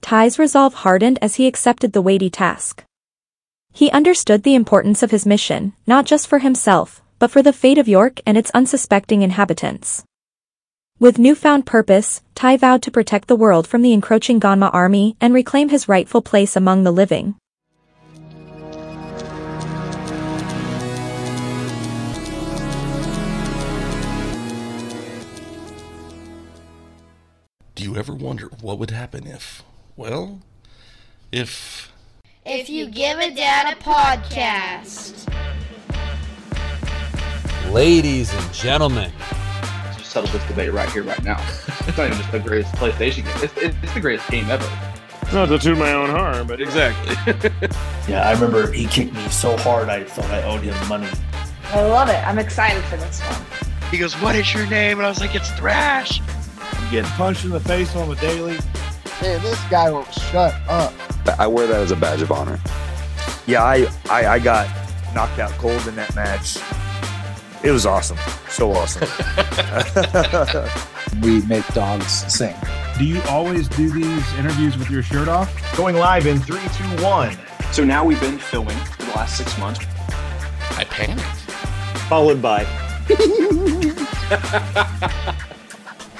Tai's 0.00 0.38
resolve 0.38 0.74
hardened 0.74 1.18
as 1.22 1.36
he 1.36 1.46
accepted 1.46 1.92
the 1.92 2.02
weighty 2.02 2.30
task. 2.30 2.84
He 3.72 3.90
understood 3.90 4.42
the 4.42 4.54
importance 4.54 5.02
of 5.02 5.10
his 5.10 5.26
mission, 5.26 5.72
not 5.86 6.04
just 6.04 6.26
for 6.26 6.40
himself, 6.40 7.02
but 7.18 7.30
for 7.30 7.42
the 7.42 7.52
fate 7.52 7.78
of 7.78 7.88
York 7.88 8.20
and 8.26 8.36
its 8.36 8.50
unsuspecting 8.50 9.22
inhabitants. 9.22 10.04
With 11.00 11.18
newfound 11.18 11.64
purpose, 11.64 12.22
Tai 12.34 12.56
vowed 12.56 12.82
to 12.82 12.90
protect 12.90 13.28
the 13.28 13.36
world 13.36 13.66
from 13.66 13.82
the 13.82 13.92
encroaching 13.92 14.40
Ganma 14.40 14.70
army 14.74 15.16
and 15.20 15.32
reclaim 15.32 15.68
his 15.68 15.88
rightful 15.88 16.22
place 16.22 16.56
among 16.56 16.82
the 16.82 16.92
living. 16.92 17.36
Ever 27.98 28.14
wonder 28.14 28.46
what 28.60 28.78
would 28.78 28.90
happen 28.90 29.26
if, 29.26 29.62
well, 29.96 30.40
if 31.32 31.92
If 32.46 32.70
you 32.70 32.86
give 32.86 33.18
a 33.18 33.34
dad 33.34 33.76
a 33.76 33.80
podcast. 33.82 35.26
Ladies 37.72 38.32
and 38.32 38.54
gentlemen, 38.54 39.12
Just 39.96 40.10
settle 40.12 40.30
this 40.30 40.46
debate 40.46 40.72
right 40.72 40.88
here, 40.90 41.02
right 41.02 41.22
now. 41.24 41.36
it's 41.86 41.98
not 41.98 42.06
even 42.06 42.16
just 42.18 42.30
the 42.32 42.38
greatest 42.38 42.72
PlayStation 42.76 43.24
game. 43.24 43.34
It's, 43.44 43.56
it's, 43.58 43.76
it's 43.82 43.94
the 43.94 44.00
greatest 44.00 44.28
game 44.30 44.48
ever. 44.48 44.66
Not 45.32 45.46
to 45.50 45.58
toot 45.58 45.76
my 45.76 45.92
own 45.92 46.08
horn, 46.08 46.46
but 46.46 46.60
Exactly. 46.60 47.14
Yeah, 48.08 48.26
I 48.26 48.32
remember 48.32 48.72
he 48.72 48.86
kicked 48.86 49.12
me 49.12 49.28
so 49.28 49.54
hard 49.58 49.90
I 49.90 50.02
thought 50.04 50.30
I 50.30 50.42
owed 50.44 50.62
him 50.62 50.74
money. 50.88 51.08
I 51.64 51.82
love 51.82 52.08
it. 52.08 52.26
I'm 52.26 52.38
excited 52.38 52.82
for 52.84 52.96
this 52.96 53.20
one. 53.20 53.42
He 53.90 53.98
goes, 53.98 54.14
What 54.22 54.34
is 54.34 54.54
your 54.54 54.66
name? 54.68 54.96
And 54.98 55.04
I 55.06 55.10
was 55.10 55.20
like, 55.20 55.34
It's 55.34 55.50
Thrash. 55.50 56.22
I'm 56.90 57.04
punched 57.16 57.44
in 57.44 57.50
the 57.50 57.60
face 57.60 57.94
on 57.96 58.08
the 58.08 58.16
daily. 58.16 58.56
Man, 59.20 59.42
this 59.42 59.62
guy 59.68 59.90
won't 59.90 60.12
shut 60.12 60.54
up. 60.68 60.94
I 61.38 61.46
wear 61.46 61.66
that 61.66 61.82
as 61.82 61.90
a 61.90 61.96
badge 61.96 62.22
of 62.22 62.32
honor. 62.32 62.58
Yeah, 63.46 63.62
I, 63.62 63.86
I, 64.10 64.26
I 64.26 64.38
got 64.38 64.68
knocked 65.14 65.38
out 65.38 65.50
cold 65.52 65.86
in 65.86 65.94
that 65.96 66.14
match. 66.14 66.56
It 67.62 67.72
was 67.72 67.84
awesome. 67.84 68.16
So 68.48 68.72
awesome. 68.72 69.06
we 71.22 71.42
make 71.42 71.66
dogs 71.74 72.10
sing. 72.32 72.56
Do 72.98 73.04
you 73.04 73.20
always 73.28 73.68
do 73.68 73.90
these 73.90 74.34
interviews 74.34 74.78
with 74.78 74.88
your 74.88 75.02
shirt 75.02 75.28
off? 75.28 75.54
Going 75.76 75.96
live 75.96 76.26
in 76.26 76.38
three, 76.38 76.60
two, 76.74 77.04
one. 77.04 77.36
So 77.70 77.84
now 77.84 78.04
we've 78.04 78.20
been 78.20 78.38
filming 78.38 78.78
for 78.78 79.02
the 79.02 79.10
last 79.10 79.36
six 79.36 79.58
months. 79.58 79.84
I 80.70 80.84
panicked. 80.84 81.20
Followed 82.08 82.40
by. 82.40 82.64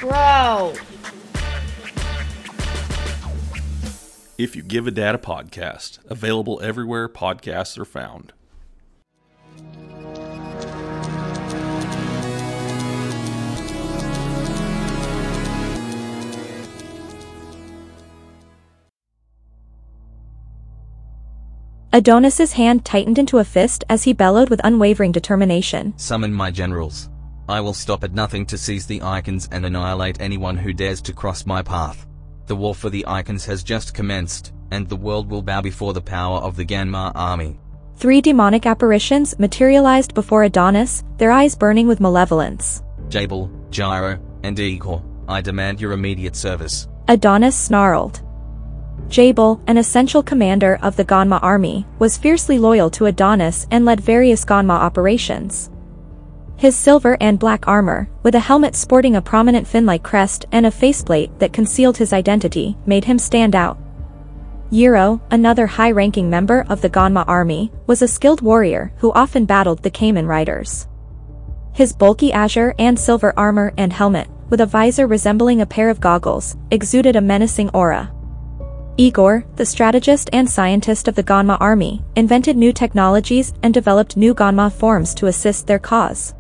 Bro. 0.01 0.75
If 4.39 4.55
You 4.55 4.63
Give 4.63 4.87
a 4.87 4.93
Dad 4.93 5.17
a 5.17 5.19
Podcast, 5.19 5.99
available 6.09 6.61
everywhere 6.63 7.09
podcasts 7.09 7.77
are 7.77 7.85
found. 7.85 8.33
Adonis's 21.93 22.53
hand 22.53 22.85
tightened 22.85 23.19
into 23.19 23.39
a 23.39 23.45
fist 23.45 23.83
as 23.89 24.05
he 24.05 24.13
bellowed 24.13 24.51
with 24.51 24.61
unwavering 24.63 25.11
determination. 25.11 25.95
summon 25.97 26.33
my 26.33 26.53
generals. 26.53 27.09
I 27.49 27.63
will 27.63 27.73
stop 27.73 28.05
at 28.05 28.13
nothing 28.13 28.45
to 28.47 28.59
seize 28.59 28.87
the 28.87 29.01
icons 29.03 29.49
and 29.51 29.65
annihilate 29.65 30.21
anyone 30.21 30.59
who 30.59 30.75
dares 30.75 31.01
to 31.03 31.15
cross 31.15 31.47
my 31.47 31.63
path. 31.63 32.07
The 32.47 32.57
war 32.57 32.75
for 32.75 32.91
the 32.91 33.07
icons 33.07 33.47
has 33.47 33.63
just 33.63 33.95
commenced, 33.95 34.53
and 34.71 34.87
the 34.87 34.97
world 34.97 35.31
will 35.31 35.41
bow 35.41 35.63
before 35.63 35.95
the 35.95 36.03
power 36.03 36.39
of 36.39 36.57
the 36.57 36.65
Ganma 36.67 37.13
army. 37.15 37.59
Three 37.97 38.21
demonic 38.21 38.67
apparitions 38.67 39.39
materialized 39.39 40.13
before 40.13 40.45
Adonis, 40.45 41.05
their 41.17 41.33
eyes 41.33 41.57
burning 41.57 41.89
with 41.89 42.01
malevolence. 42.01 42.83
Jabal, 43.09 43.51
Gyro, 43.71 44.21
and 44.43 44.59
Igor, 44.59 45.03
I 45.27 45.41
demand 45.41 45.81
your 45.81 45.93
immediate 45.93 46.37
service. 46.37 46.87
Adonis 47.09 47.57
snarled. 47.57 48.21
Jabal, 49.09 49.59
an 49.67 49.79
essential 49.79 50.23
commander 50.23 50.79
of 50.83 50.97
the 50.97 51.05
Ganma 51.05 51.43
army, 51.43 51.87
was 51.99 52.19
fiercely 52.19 52.59
loyal 52.59 52.91
to 52.91 53.07
Adonis 53.07 53.67
and 53.71 53.87
led 53.87 54.01
various 54.01 54.45
Ganma 54.45 54.75
operations. 54.75 55.71
His 56.59 56.75
silver 56.75 57.17
and 57.21 57.39
black 57.39 57.69
armor, 57.69 58.11
with 58.25 58.35
a 58.35 58.41
helmet 58.41 58.75
sporting 58.75 59.15
a 59.15 59.23
prominent 59.23 59.65
fin-like 59.65 60.03
crest 60.03 60.45
and 60.51 60.67
a 60.67 60.73
faceplate 60.73 61.39
that 61.39 61.53
concealed 61.53 61.97
his 61.97 62.13
identity, 62.13 62.77
made 62.85 63.05
him 63.05 63.17
stand 63.17 63.55
out. 63.55 63.79
Yiro, 64.73 65.21
another 65.31 65.69
high-ranking 65.69 66.29
member 66.29 66.67
of 66.69 66.81
the 66.81 66.91
Ganma 66.91 67.25
army, 67.29 67.71
was 67.87 68.03
a 68.03 68.09
skilled 68.09 68.41
warrior 68.41 68.93
who 68.97 69.13
often 69.13 69.45
battled 69.45 69.85
the 69.85 69.91
Kamen 69.91 70.27
Riders. 70.27 70.89
His 71.75 71.93
bulky 71.93 72.33
azure 72.33 72.75
and 72.77 72.99
silver 72.99 73.33
armor 73.37 73.73
and 73.79 73.93
helmet, 73.93 74.29
with 74.51 74.61
a 74.61 74.67
visor 74.67 75.07
resembling 75.07 75.61
a 75.61 75.67
pair 75.67 75.89
of 75.91 76.01
goggles, 76.01 76.57
exuded 76.73 77.15
a 77.15 77.21
menacing 77.21 77.71
aura. 77.71 78.13
Igor, 78.97 79.45
the 79.55 79.65
strategist 79.65 80.29
and 80.33 80.51
scientist 80.51 81.07
of 81.07 81.15
the 81.15 81.23
Ganma 81.23 81.57
army, 81.61 82.03
invented 82.17 82.57
new 82.57 82.73
technologies 82.73 83.53
and 83.63 83.73
developed 83.73 84.17
new 84.17 84.35
Ganma 84.35 84.73
forms 84.73 85.15
to 85.15 85.29
assist 85.29 85.69
their 85.69 85.79
cause. 85.79 86.35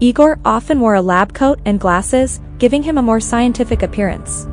Igor 0.00 0.38
often 0.44 0.80
wore 0.80 0.94
a 0.94 1.02
lab 1.02 1.32
coat 1.32 1.60
and 1.64 1.78
glasses, 1.78 2.40
giving 2.58 2.82
him 2.82 2.98
a 2.98 3.02
more 3.02 3.20
scientific 3.20 3.82
appearance. 3.82 4.46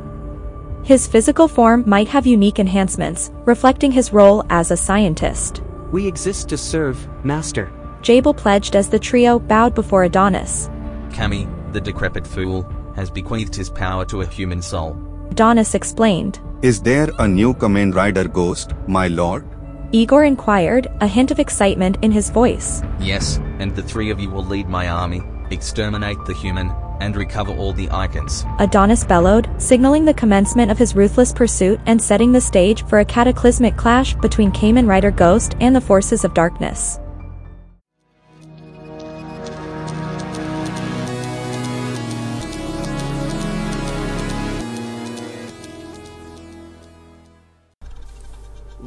His 0.84 1.06
physical 1.06 1.48
form 1.48 1.84
might 1.86 2.08
have 2.08 2.26
unique 2.26 2.58
enhancements, 2.58 3.30
reflecting 3.44 3.92
his 3.92 4.12
role 4.12 4.44
as 4.50 4.70
a 4.70 4.76
scientist. 4.76 5.62
We 5.92 6.06
exist 6.06 6.48
to 6.48 6.56
serve, 6.56 7.08
Master. 7.24 7.70
Jabal 8.02 8.34
pledged 8.34 8.76
as 8.76 8.88
the 8.88 8.98
trio 8.98 9.38
bowed 9.38 9.74
before 9.74 10.04
Adonis. 10.04 10.70
Kami, 11.12 11.46
the 11.72 11.80
decrepit 11.80 12.26
fool, 12.26 12.62
has 12.96 13.10
bequeathed 13.10 13.54
his 13.54 13.68
power 13.70 14.04
to 14.06 14.22
a 14.22 14.26
human 14.26 14.62
soul. 14.62 14.96
Adonis 15.30 15.74
explained. 15.74 16.40
Is 16.62 16.80
there 16.80 17.08
a 17.18 17.28
new 17.28 17.54
Kamen 17.54 17.94
Rider 17.94 18.26
ghost, 18.26 18.72
my 18.86 19.08
lord? 19.08 19.44
Igor 19.92 20.24
inquired, 20.24 20.86
a 21.00 21.06
hint 21.06 21.32
of 21.32 21.40
excitement 21.40 21.98
in 22.02 22.12
his 22.12 22.30
voice. 22.30 22.80
Yes, 23.00 23.38
and 23.58 23.74
the 23.74 23.82
three 23.82 24.10
of 24.10 24.20
you 24.20 24.30
will 24.30 24.44
lead 24.44 24.68
my 24.68 24.88
army, 24.88 25.20
exterminate 25.50 26.24
the 26.26 26.34
human, 26.34 26.70
and 27.00 27.16
recover 27.16 27.52
all 27.52 27.72
the 27.72 27.90
icons. 27.90 28.44
Adonis 28.60 29.02
bellowed, 29.02 29.50
signaling 29.60 30.04
the 30.04 30.14
commencement 30.14 30.70
of 30.70 30.78
his 30.78 30.94
ruthless 30.94 31.32
pursuit 31.32 31.80
and 31.86 32.00
setting 32.00 32.30
the 32.30 32.40
stage 32.40 32.84
for 32.86 33.00
a 33.00 33.04
cataclysmic 33.04 33.76
clash 33.76 34.14
between 34.14 34.52
Kamen 34.52 34.86
Rider 34.86 35.10
Ghost 35.10 35.56
and 35.60 35.74
the 35.74 35.80
forces 35.80 36.24
of 36.24 36.34
darkness. 36.34 37.00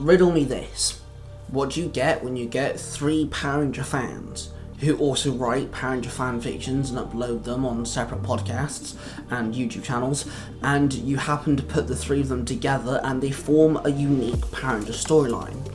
Riddle 0.03 0.33
me 0.33 0.43
this. 0.43 0.99
What 1.47 1.69
do 1.69 1.81
you 1.81 1.87
get 1.87 2.21
when 2.21 2.35
you 2.35 2.45
get 2.45 2.77
three 2.77 3.25
Power 3.27 3.61
Ranger 3.61 3.85
fans 3.85 4.49
who 4.79 4.97
also 4.97 5.31
write 5.31 5.71
Power 5.71 5.91
Ranger 5.91 6.09
fan 6.09 6.41
fictions 6.41 6.91
and 6.91 6.99
upload 6.99 7.45
them 7.45 7.65
on 7.65 7.85
separate 7.85 8.21
podcasts 8.21 8.95
and 9.29 9.55
YouTube 9.55 9.85
channels, 9.85 10.29
and 10.61 10.93
you 10.93 11.15
happen 11.15 11.55
to 11.55 11.63
put 11.63 11.87
the 11.87 11.95
three 11.95 12.19
of 12.19 12.27
them 12.27 12.43
together 12.43 12.99
and 13.05 13.23
they 13.23 13.31
form 13.31 13.79
a 13.85 13.89
unique 13.89 14.51
Power 14.51 14.75
Ranger 14.75 14.91
storyline? 14.91 15.71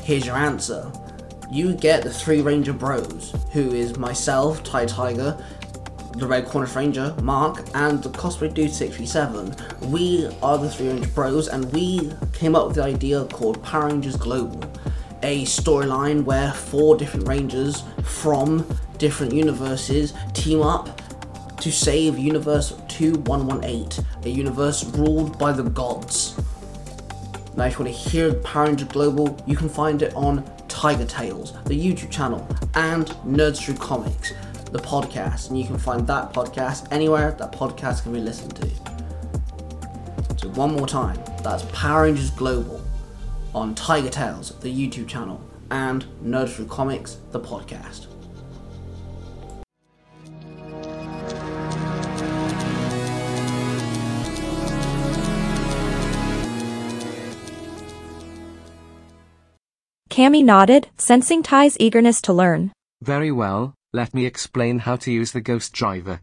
Here's 0.00 0.24
your 0.24 0.36
answer. 0.36 0.90
You 1.50 1.74
get 1.74 2.02
the 2.02 2.14
three 2.14 2.40
Ranger 2.40 2.72
Bros, 2.72 3.34
who 3.52 3.74
is 3.74 3.98
myself, 3.98 4.64
Ty 4.64 4.86
Tiger, 4.86 5.36
the 6.16 6.26
Red 6.26 6.46
Corner 6.46 6.66
Ranger, 6.74 7.14
Mark, 7.20 7.62
and 7.74 8.02
the 8.02 8.08
Cosplay 8.08 8.52
Dude 8.52 8.72
637. 8.72 9.90
We 9.90 10.26
are 10.42 10.56
the 10.56 10.70
Three 10.70 10.88
Ranger 10.88 11.08
Bros, 11.10 11.48
and 11.48 11.70
we 11.72 12.10
came 12.32 12.56
up 12.56 12.68
with 12.68 12.76
the 12.76 12.84
idea 12.84 13.24
called 13.26 13.62
Power 13.62 13.88
Rangers 13.88 14.16
Global, 14.16 14.64
a 15.22 15.44
storyline 15.44 16.24
where 16.24 16.52
four 16.52 16.96
different 16.96 17.28
Rangers 17.28 17.82
from 18.02 18.66
different 18.96 19.34
universes 19.34 20.14
team 20.32 20.62
up 20.62 21.02
to 21.60 21.70
save 21.70 22.18
Universe 22.18 22.70
2118, 22.88 24.04
a 24.24 24.28
universe 24.30 24.84
ruled 24.96 25.38
by 25.38 25.52
the 25.52 25.64
gods. 25.64 26.34
Now, 27.56 27.64
if 27.64 27.78
you 27.78 27.84
want 27.84 27.94
to 27.94 28.10
hear 28.10 28.32
Power 28.32 28.66
Ranger 28.66 28.86
Global, 28.86 29.38
you 29.46 29.56
can 29.56 29.68
find 29.68 30.00
it 30.00 30.14
on 30.14 30.50
Tiger 30.68 31.04
Tales, 31.04 31.52
the 31.64 31.78
YouTube 31.78 32.10
channel, 32.10 32.46
and 32.74 33.06
Nerds 33.26 33.62
Through 33.62 33.76
Comics 33.76 34.32
the 34.76 34.82
podcast, 34.82 35.48
and 35.48 35.58
you 35.58 35.64
can 35.64 35.78
find 35.78 36.06
that 36.06 36.34
podcast 36.34 36.86
anywhere 36.92 37.32
that 37.32 37.50
podcast 37.52 38.02
can 38.02 38.12
be 38.12 38.20
listened 38.20 38.54
to. 38.56 38.68
So 40.38 40.48
one 40.50 40.72
more 40.74 40.86
time, 40.86 41.18
that's 41.42 41.64
Power 41.72 42.02
Rangers 42.02 42.30
Global 42.30 42.82
on 43.54 43.74
Tiger 43.74 44.10
Tales, 44.10 44.58
the 44.60 44.68
YouTube 44.68 45.08
channel, 45.08 45.40
and 45.70 46.04
Nerd 46.22 46.50
Through 46.50 46.66
Comics, 46.66 47.16
the 47.30 47.40
podcast. 47.40 48.06
Cammy 60.10 60.42
nodded, 60.42 60.88
sensing 60.96 61.42
Ty's 61.42 61.76
eagerness 61.78 62.22
to 62.22 62.32
learn. 62.32 62.72
Very 63.02 63.30
well, 63.30 63.75
let 63.92 64.12
me 64.12 64.26
explain 64.26 64.80
how 64.80 64.96
to 64.96 65.10
use 65.10 65.32
the 65.32 65.40
Ghost 65.40 65.72
Driver. 65.72 66.20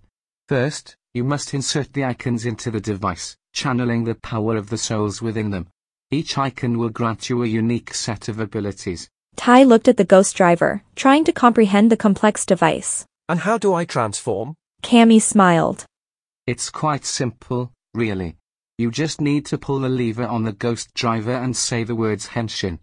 First, 0.47 0.95
you 1.13 1.23
must 1.23 1.53
insert 1.53 1.93
the 1.93 2.03
icons 2.03 2.45
into 2.45 2.69
the 2.69 2.81
device, 2.81 3.37
channeling 3.53 4.03
the 4.03 4.15
power 4.15 4.55
of 4.55 4.69
the 4.69 4.77
souls 4.77 5.21
within 5.21 5.49
them. 5.49 5.67
Each 6.11 6.37
icon 6.37 6.77
will 6.77 6.89
grant 6.89 7.29
you 7.29 7.41
a 7.43 7.47
unique 7.47 7.93
set 7.93 8.27
of 8.27 8.39
abilities. 8.39 9.09
Tai 9.35 9.63
looked 9.63 9.87
at 9.87 9.97
the 9.97 10.03
Ghost 10.03 10.35
Driver, 10.35 10.83
trying 10.95 11.23
to 11.23 11.31
comprehend 11.31 11.91
the 11.91 11.97
complex 11.97 12.45
device. 12.45 13.05
And 13.29 13.39
how 13.39 13.57
do 13.57 13.73
I 13.73 13.85
transform? 13.85 14.55
Cammy 14.83 15.21
smiled. 15.21 15.85
It's 16.45 16.69
quite 16.69 17.05
simple, 17.05 17.71
really. 17.93 18.35
You 18.77 18.91
just 18.91 19.21
need 19.21 19.45
to 19.47 19.57
pull 19.57 19.79
the 19.79 19.89
lever 19.89 20.25
on 20.25 20.43
the 20.43 20.51
Ghost 20.51 20.93
Driver 20.93 21.33
and 21.33 21.55
say 21.55 21.83
the 21.83 21.95
words 21.95 22.27
Henshin. 22.27 22.79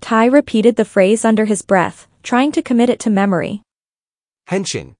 Tai 0.00 0.26
repeated 0.26 0.76
the 0.76 0.84
phrase 0.84 1.24
under 1.24 1.44
his 1.44 1.62
breath, 1.62 2.08
trying 2.22 2.52
to 2.52 2.62
commit 2.62 2.90
it 2.90 2.98
to 3.00 3.10
memory. 3.10 3.62
Henshin. 4.48 4.94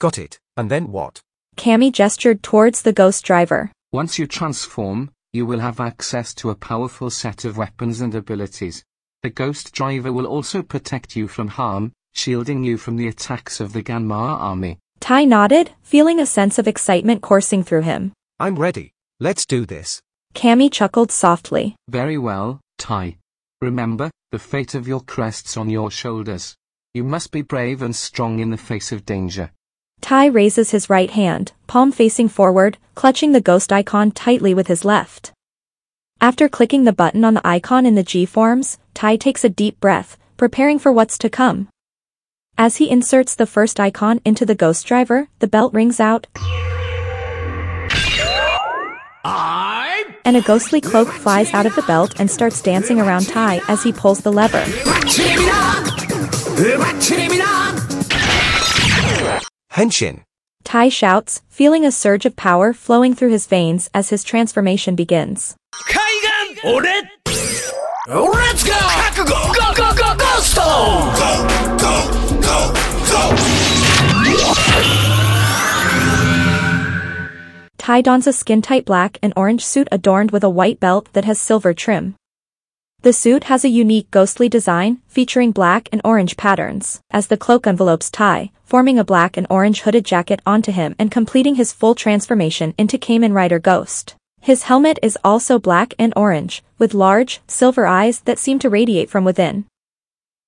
Got 0.00 0.18
it. 0.18 0.38
And 0.56 0.70
then 0.70 0.92
what? 0.92 1.20
Cammy 1.56 1.92
gestured 1.92 2.42
towards 2.42 2.82
the 2.82 2.92
ghost 2.92 3.24
driver. 3.24 3.72
Once 3.92 4.18
you 4.18 4.26
transform, 4.26 5.10
you 5.32 5.46
will 5.46 5.60
have 5.60 5.80
access 5.80 6.34
to 6.34 6.50
a 6.50 6.54
powerful 6.54 7.10
set 7.10 7.44
of 7.44 7.56
weapons 7.56 8.00
and 8.00 8.14
abilities. 8.14 8.84
The 9.22 9.30
ghost 9.30 9.72
driver 9.72 10.12
will 10.12 10.26
also 10.26 10.62
protect 10.62 11.16
you 11.16 11.26
from 11.28 11.48
harm, 11.48 11.92
shielding 12.12 12.62
you 12.62 12.76
from 12.76 12.96
the 12.96 13.08
attacks 13.08 13.60
of 13.60 13.72
the 13.72 13.82
Ganma 13.82 14.38
army. 14.38 14.78
Ty 15.00 15.24
nodded, 15.24 15.72
feeling 15.82 16.20
a 16.20 16.26
sense 16.26 16.58
of 16.58 16.68
excitement 16.68 17.22
coursing 17.22 17.62
through 17.64 17.82
him. 17.82 18.12
I'm 18.38 18.56
ready. 18.56 18.92
Let's 19.20 19.46
do 19.46 19.66
this. 19.66 20.00
Cammy 20.34 20.70
chuckled 20.70 21.12
softly. 21.12 21.76
Very 21.88 22.18
well, 22.18 22.60
Ty. 22.78 23.16
Remember, 23.60 24.10
the 24.32 24.38
fate 24.38 24.74
of 24.74 24.88
your 24.88 25.00
crest's 25.00 25.56
on 25.56 25.70
your 25.70 25.90
shoulders. 25.90 26.56
You 26.94 27.02
must 27.02 27.32
be 27.32 27.42
brave 27.42 27.82
and 27.82 27.94
strong 27.94 28.38
in 28.38 28.50
the 28.50 28.56
face 28.56 28.92
of 28.92 29.04
danger. 29.04 29.50
Ty 30.00 30.26
raises 30.26 30.70
his 30.70 30.88
right 30.88 31.10
hand, 31.10 31.50
palm 31.66 31.90
facing 31.90 32.28
forward, 32.28 32.78
clutching 32.94 33.32
the 33.32 33.40
ghost 33.40 33.72
icon 33.72 34.12
tightly 34.12 34.54
with 34.54 34.68
his 34.68 34.84
left. 34.84 35.32
After 36.20 36.48
clicking 36.48 36.84
the 36.84 36.92
button 36.92 37.24
on 37.24 37.34
the 37.34 37.44
icon 37.44 37.84
in 37.84 37.96
the 37.96 38.04
G-forms, 38.04 38.78
Ty 38.94 39.16
takes 39.16 39.42
a 39.42 39.48
deep 39.48 39.80
breath, 39.80 40.16
preparing 40.36 40.78
for 40.78 40.92
what's 40.92 41.18
to 41.18 41.28
come. 41.28 41.66
As 42.56 42.76
he 42.76 42.88
inserts 42.88 43.34
the 43.34 43.44
first 43.44 43.80
icon 43.80 44.20
into 44.24 44.46
the 44.46 44.54
ghost 44.54 44.86
driver, 44.86 45.26
the 45.40 45.48
belt 45.48 45.74
rings 45.74 45.98
out. 45.98 46.28
I 49.24 50.04
and 50.24 50.36
a 50.36 50.42
ghostly 50.42 50.80
cloak 50.80 51.08
flies 51.08 51.52
out 51.52 51.66
of 51.66 51.74
the 51.74 51.82
belt 51.82 52.20
and 52.20 52.30
starts 52.30 52.62
dancing 52.62 53.00
around 53.00 53.26
Ty 53.26 53.62
as 53.66 53.82
he 53.82 53.92
pulls 53.92 54.20
the 54.20 54.32
lever. 54.32 54.64
Henshin. 59.72 60.22
Tai 60.62 60.88
shouts, 60.88 61.42
feeling 61.48 61.84
a 61.84 61.90
surge 61.90 62.24
of 62.26 62.36
power 62.36 62.72
flowing 62.72 63.12
through 63.12 63.30
his 63.30 63.46
veins 63.46 63.90
as 63.92 64.10
his 64.10 64.22
transformation 64.22 64.94
begins. 64.94 65.56
Let's 68.06 68.62
go! 68.62 68.78
Go, 69.16 69.24
go, 69.24 69.74
go, 69.74 69.94
go, 69.94 70.16
go, 70.16 70.40
Stone! 70.40 71.14
Go, 71.16 71.46
go, 71.78 71.94
go, 72.40 72.72
go! 73.10 73.22
Ty 77.78 78.00
dons 78.00 78.26
a 78.28 78.32
skin-tight 78.32 78.84
black 78.84 79.18
and 79.22 79.32
orange 79.36 79.64
suit 79.64 79.88
adorned 79.90 80.30
with 80.30 80.44
a 80.44 80.48
white 80.48 80.78
belt 80.78 81.08
that 81.14 81.24
has 81.24 81.40
silver 81.40 81.74
trim. 81.74 82.14
The 83.04 83.12
suit 83.12 83.44
has 83.44 83.66
a 83.66 83.68
unique 83.68 84.10
ghostly 84.10 84.48
design, 84.48 85.02
featuring 85.08 85.52
black 85.52 85.90
and 85.92 86.00
orange 86.06 86.38
patterns, 86.38 87.02
as 87.10 87.26
the 87.26 87.36
cloak 87.36 87.66
envelopes 87.66 88.10
Ty, 88.10 88.50
forming 88.64 88.98
a 88.98 89.04
black 89.04 89.36
and 89.36 89.46
orange 89.50 89.82
hooded 89.82 90.06
jacket 90.06 90.40
onto 90.46 90.72
him 90.72 90.96
and 90.98 91.10
completing 91.10 91.56
his 91.56 91.70
full 91.70 91.94
transformation 91.94 92.72
into 92.78 92.96
Kamen 92.96 93.34
Rider 93.34 93.58
Ghost. 93.58 94.16
His 94.40 94.62
helmet 94.62 94.98
is 95.02 95.18
also 95.22 95.58
black 95.58 95.92
and 95.98 96.14
orange, 96.16 96.64
with 96.78 96.94
large, 96.94 97.42
silver 97.46 97.84
eyes 97.84 98.20
that 98.20 98.38
seem 98.38 98.58
to 98.60 98.70
radiate 98.70 99.10
from 99.10 99.22
within. 99.22 99.66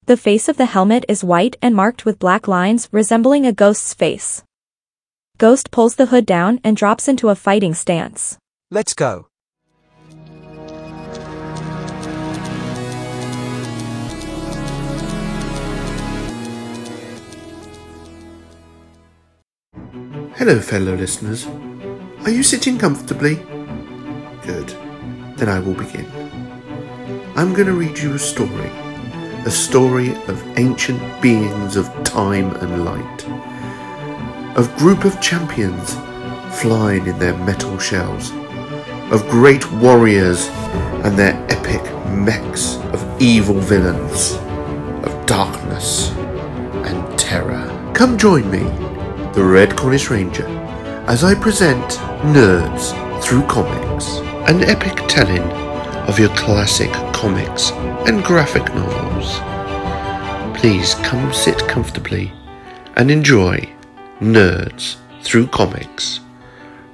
The 0.06 0.16
face 0.16 0.48
of 0.48 0.56
the 0.56 0.64
helmet 0.64 1.04
is 1.10 1.22
white 1.22 1.56
and 1.60 1.74
marked 1.74 2.06
with 2.06 2.18
black 2.18 2.48
lines 2.48 2.88
resembling 2.90 3.44
a 3.44 3.52
ghost's 3.52 3.92
face. 3.92 4.42
Ghost 5.36 5.70
pulls 5.70 5.96
the 5.96 6.06
hood 6.06 6.24
down 6.24 6.60
and 6.64 6.74
drops 6.74 7.06
into 7.06 7.28
a 7.28 7.34
fighting 7.34 7.74
stance. 7.74 8.38
Let's 8.70 8.94
go. 8.94 9.26
Hello, 20.38 20.60
fellow 20.60 20.94
listeners. 20.94 21.46
Are 22.24 22.30
you 22.30 22.42
sitting 22.42 22.76
comfortably? 22.76 23.36
Good. 24.42 24.68
Then 25.38 25.48
I 25.48 25.60
will 25.60 25.72
begin. 25.72 26.04
I'm 27.36 27.54
going 27.54 27.68
to 27.68 27.72
read 27.72 27.96
you 27.96 28.12
a 28.12 28.18
story. 28.18 28.70
A 29.46 29.50
story 29.50 30.10
of 30.28 30.58
ancient 30.58 31.00
beings 31.22 31.76
of 31.76 31.86
time 32.04 32.54
and 32.56 32.84
light. 32.84 33.26
Of 34.58 34.76
group 34.76 35.06
of 35.06 35.22
champions 35.22 35.94
flying 36.60 37.06
in 37.06 37.18
their 37.18 37.38
metal 37.38 37.78
shells. 37.78 38.30
Of 39.10 39.26
great 39.30 39.72
warriors 39.72 40.48
and 41.02 41.18
their 41.18 41.34
epic 41.48 41.82
mechs 42.10 42.76
of 42.92 43.22
evil 43.22 43.58
villains. 43.58 44.34
Of 45.02 45.24
darkness 45.24 46.10
and 46.84 47.18
terror. 47.18 47.72
Come 47.94 48.18
join 48.18 48.50
me 48.50 48.95
the 49.36 49.44
Red 49.44 49.76
Cornish 49.76 50.08
Ranger, 50.08 50.46
as 51.08 51.22
I 51.22 51.34
present 51.34 51.84
Nerds 52.32 52.94
Through 53.22 53.42
Comics, 53.42 54.20
an 54.48 54.64
epic 54.64 54.96
telling 55.08 55.42
of 56.08 56.18
your 56.18 56.30
classic 56.30 56.90
comics 57.12 57.70
and 58.08 58.24
graphic 58.24 58.64
novels. 58.74 59.38
Please 60.58 60.94
come 61.04 61.34
sit 61.34 61.58
comfortably 61.68 62.32
and 62.96 63.10
enjoy 63.10 63.58
Nerds 64.20 64.96
Through 65.20 65.48
Comics 65.48 66.20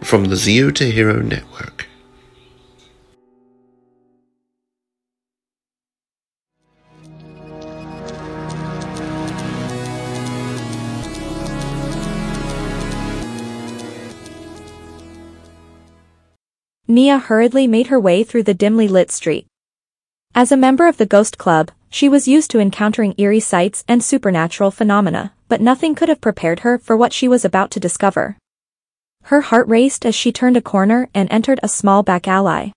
from 0.00 0.24
the 0.24 0.35
Zero 0.35 0.72
to 0.72 0.90
Hero 0.90 1.22
Network. 1.22 1.72
Nia 16.92 17.18
hurriedly 17.18 17.66
made 17.66 17.87
her 17.87 17.98
way 17.98 18.22
through 18.22 18.42
the 18.42 18.52
dimly 18.52 18.87
lit 18.87 19.11
street. 19.11 19.46
As 20.35 20.52
a 20.52 20.59
member 20.59 20.87
of 20.87 20.98
the 20.98 21.07
Ghost 21.07 21.38
Club, 21.38 21.70
she 21.88 22.07
was 22.07 22.28
used 22.28 22.50
to 22.50 22.61
encountering 22.61 23.14
eerie 23.16 23.40
sights 23.40 23.83
and 23.88 24.05
supernatural 24.05 24.70
phenomena, 24.70 25.33
but 25.48 25.62
nothing 25.62 25.94
could 25.94 26.11
have 26.11 26.20
prepared 26.20 26.61
her 26.61 26.76
for 26.76 26.94
what 26.94 27.14
she 27.14 27.26
was 27.26 27.46
about 27.46 27.70
to 27.70 27.81
discover. 27.81 28.37
Her 29.22 29.40
heart 29.40 29.66
raced 29.68 30.05
as 30.05 30.14
she 30.14 30.33
turned 30.33 30.59
a 30.59 30.61
corner 30.61 31.09
and 31.14 31.33
entered 31.33 31.61
a 31.62 31.66
small 31.66 32.02
back 32.02 32.28
alley. 32.28 32.74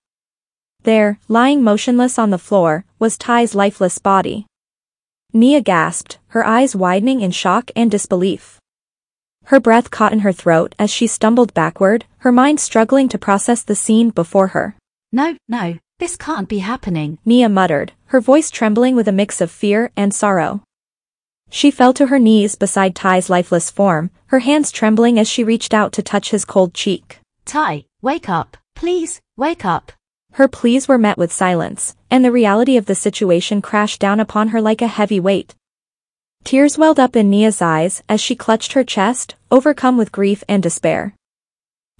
There, 0.82 1.18
lying 1.28 1.62
motionless 1.62 2.18
on 2.18 2.30
the 2.30 2.38
floor, 2.38 2.86
was 2.98 3.18
Ty's 3.18 3.54
lifeless 3.54 3.98
body. 3.98 4.46
Nia 5.34 5.60
gasped, 5.60 6.20
her 6.28 6.42
eyes 6.42 6.74
widening 6.74 7.20
in 7.20 7.32
shock 7.32 7.70
and 7.76 7.90
disbelief. 7.90 8.58
Her 9.46 9.60
breath 9.60 9.92
caught 9.92 10.12
in 10.12 10.20
her 10.20 10.32
throat 10.32 10.74
as 10.76 10.90
she 10.90 11.06
stumbled 11.06 11.54
backward, 11.54 12.04
her 12.18 12.32
mind 12.32 12.58
struggling 12.58 13.08
to 13.10 13.18
process 13.18 13.62
the 13.62 13.76
scene 13.76 14.10
before 14.10 14.48
her. 14.48 14.74
No, 15.12 15.36
no, 15.48 15.78
this 16.00 16.16
can't 16.16 16.48
be 16.48 16.58
happening. 16.58 17.18
Nia 17.24 17.48
muttered, 17.48 17.92
her 18.06 18.20
voice 18.20 18.50
trembling 18.50 18.96
with 18.96 19.06
a 19.06 19.12
mix 19.12 19.40
of 19.40 19.52
fear 19.52 19.92
and 19.96 20.12
sorrow. 20.12 20.62
She 21.48 21.70
fell 21.70 21.94
to 21.94 22.08
her 22.08 22.18
knees 22.18 22.56
beside 22.56 22.96
Ty's 22.96 23.30
lifeless 23.30 23.70
form, 23.70 24.10
her 24.26 24.40
hands 24.40 24.72
trembling 24.72 25.16
as 25.16 25.28
she 25.28 25.44
reached 25.44 25.72
out 25.72 25.92
to 25.92 26.02
touch 26.02 26.32
his 26.32 26.44
cold 26.44 26.74
cheek. 26.74 27.20
Ty, 27.44 27.84
wake 28.02 28.28
up, 28.28 28.56
please, 28.74 29.20
wake 29.36 29.64
up. 29.64 29.92
Her 30.32 30.48
pleas 30.48 30.88
were 30.88 30.98
met 30.98 31.18
with 31.18 31.32
silence, 31.32 31.94
and 32.10 32.24
the 32.24 32.32
reality 32.32 32.76
of 32.76 32.86
the 32.86 32.96
situation 32.96 33.62
crashed 33.62 34.00
down 34.00 34.18
upon 34.18 34.48
her 34.48 34.60
like 34.60 34.82
a 34.82 34.88
heavy 34.88 35.20
weight. 35.20 35.54
Tears 36.46 36.78
welled 36.78 37.00
up 37.00 37.16
in 37.16 37.28
Nia's 37.28 37.60
eyes 37.60 38.04
as 38.08 38.20
she 38.20 38.36
clutched 38.36 38.74
her 38.74 38.84
chest, 38.84 39.34
overcome 39.50 39.96
with 39.96 40.12
grief 40.12 40.44
and 40.48 40.62
despair. 40.62 41.12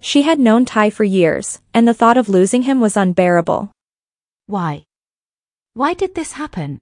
She 0.01 0.23
had 0.23 0.39
known 0.39 0.65
Ty 0.65 0.91
for 0.91 1.03
years, 1.03 1.61
and 1.75 1.89
the 1.89 1.93
thought 1.93 2.17
of 2.17 2.29
losing 2.29 2.63
him 2.63 2.81
was 2.81 2.97
unbearable. 2.97 3.73
Why? 4.47 4.85
Why 5.75 5.95
did 5.95 6.15
this 6.15 6.35
happen? 6.35 6.79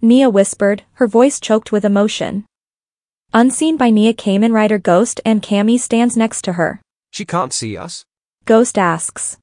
Nia 0.00 0.30
whispered, 0.30 0.84
her 0.94 1.06
voice 1.06 1.38
choked 1.38 1.70
with 1.70 1.84
emotion. 1.84 2.46
Unseen 3.34 3.76
by 3.76 3.90
Nia 3.90 4.14
Kamen 4.14 4.54
Rider 4.54 4.78
Ghost 4.78 5.20
and 5.22 5.42
Cammy 5.42 5.78
stands 5.78 6.16
next 6.16 6.44
to 6.44 6.54
her. 6.54 6.80
She 7.10 7.26
can't 7.26 7.52
see 7.52 7.76
us? 7.76 8.06
Ghost 8.46 8.78
asks. 8.78 9.36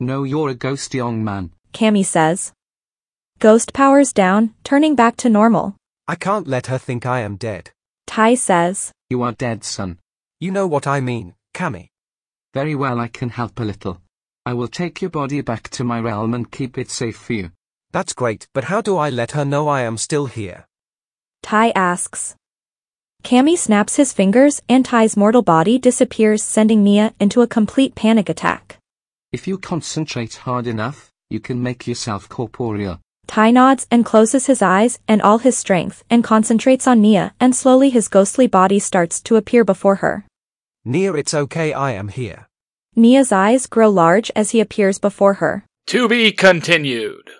No, 0.00 0.22
you're 0.22 0.50
a 0.50 0.54
ghost 0.54 0.92
young 0.92 1.24
man. 1.24 1.50
Cammy 1.72 2.04
says. 2.04 2.52
Ghost 3.38 3.72
powers 3.72 4.12
down, 4.12 4.52
turning 4.64 4.94
back 4.94 5.16
to 5.16 5.30
normal. 5.30 5.74
I 6.10 6.16
can't 6.16 6.48
let 6.48 6.68
her 6.68 6.78
think 6.78 7.04
I 7.04 7.20
am 7.20 7.36
dead. 7.36 7.70
Ty 8.06 8.36
says. 8.36 8.92
You 9.10 9.20
are 9.22 9.32
dead, 9.32 9.62
son. 9.62 9.98
You 10.40 10.50
know 10.50 10.66
what 10.66 10.86
I 10.86 11.00
mean, 11.00 11.34
Cammy. 11.52 11.88
Very 12.54 12.74
well, 12.74 12.98
I 12.98 13.08
can 13.08 13.28
help 13.28 13.60
a 13.60 13.64
little. 13.64 14.00
I 14.46 14.54
will 14.54 14.68
take 14.68 15.02
your 15.02 15.10
body 15.10 15.42
back 15.42 15.68
to 15.68 15.84
my 15.84 16.00
realm 16.00 16.32
and 16.32 16.50
keep 16.50 16.78
it 16.78 16.90
safe 16.90 17.18
for 17.18 17.34
you. 17.34 17.50
That's 17.92 18.14
great, 18.14 18.48
but 18.54 18.64
how 18.64 18.80
do 18.80 18.96
I 18.96 19.10
let 19.10 19.32
her 19.32 19.44
know 19.44 19.68
I 19.68 19.82
am 19.82 19.98
still 19.98 20.24
here? 20.24 20.66
Ty 21.42 21.72
asks. 21.76 22.34
Cammy 23.22 23.58
snaps 23.58 23.96
his 23.96 24.14
fingers 24.14 24.62
and 24.66 24.86
Ty's 24.86 25.14
mortal 25.14 25.42
body 25.42 25.78
disappears 25.78 26.42
sending 26.42 26.82
Nia 26.82 27.12
into 27.20 27.42
a 27.42 27.46
complete 27.46 27.94
panic 27.94 28.30
attack. 28.30 28.78
If 29.30 29.46
you 29.46 29.58
concentrate 29.58 30.36
hard 30.36 30.66
enough, 30.66 31.12
you 31.28 31.40
can 31.40 31.62
make 31.62 31.86
yourself 31.86 32.30
corporeal. 32.30 32.98
Ty 33.28 33.50
nods 33.50 33.86
and 33.90 34.06
closes 34.06 34.46
his 34.46 34.62
eyes 34.62 34.98
and 35.06 35.20
all 35.20 35.38
his 35.38 35.56
strength 35.56 36.02
and 36.08 36.24
concentrates 36.24 36.86
on 36.86 37.02
Nia 37.02 37.34
and 37.38 37.54
slowly 37.54 37.90
his 37.90 38.08
ghostly 38.08 38.46
body 38.46 38.78
starts 38.78 39.20
to 39.20 39.36
appear 39.36 39.64
before 39.64 39.96
her. 39.96 40.24
Nia 40.84 41.12
it's 41.12 41.34
okay 41.34 41.74
I 41.74 41.92
am 41.92 42.08
here. 42.08 42.48
Nia's 42.96 43.30
eyes 43.30 43.66
grow 43.66 43.90
large 43.90 44.30
as 44.34 44.50
he 44.50 44.60
appears 44.60 44.98
before 44.98 45.34
her. 45.34 45.64
To 45.88 46.08
be 46.08 46.32
continued. 46.32 47.30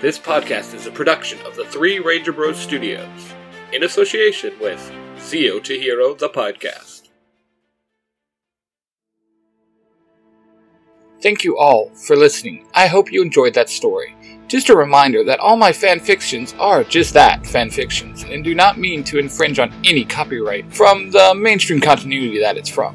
This 0.00 0.18
podcast 0.18 0.74
is 0.74 0.86
a 0.86 0.90
production 0.90 1.38
of 1.46 1.56
the 1.56 1.64
Three 1.64 2.00
Ranger 2.00 2.32
Bros 2.32 2.58
Studios 2.58 3.32
in 3.72 3.84
association 3.84 4.52
with 4.60 4.92
Zero 5.20 5.60
to 5.60 5.78
Hero 5.78 6.14
the 6.14 6.28
podcast. 6.28 6.93
Thank 11.24 11.42
you 11.42 11.56
all 11.56 11.88
for 11.94 12.16
listening. 12.16 12.66
I 12.74 12.86
hope 12.86 13.10
you 13.10 13.22
enjoyed 13.22 13.54
that 13.54 13.70
story. 13.70 14.14
Just 14.46 14.68
a 14.68 14.76
reminder 14.76 15.24
that 15.24 15.40
all 15.40 15.56
my 15.56 15.72
fan 15.72 15.98
fictions 15.98 16.54
are 16.58 16.84
just 16.84 17.14
that, 17.14 17.46
fan 17.46 17.70
fictions, 17.70 18.24
and 18.24 18.44
do 18.44 18.54
not 18.54 18.76
mean 18.76 19.02
to 19.04 19.16
infringe 19.16 19.58
on 19.58 19.72
any 19.86 20.04
copyright 20.04 20.70
from 20.74 21.10
the 21.10 21.34
mainstream 21.34 21.80
continuity 21.80 22.38
that 22.40 22.58
it's 22.58 22.68
from. 22.68 22.94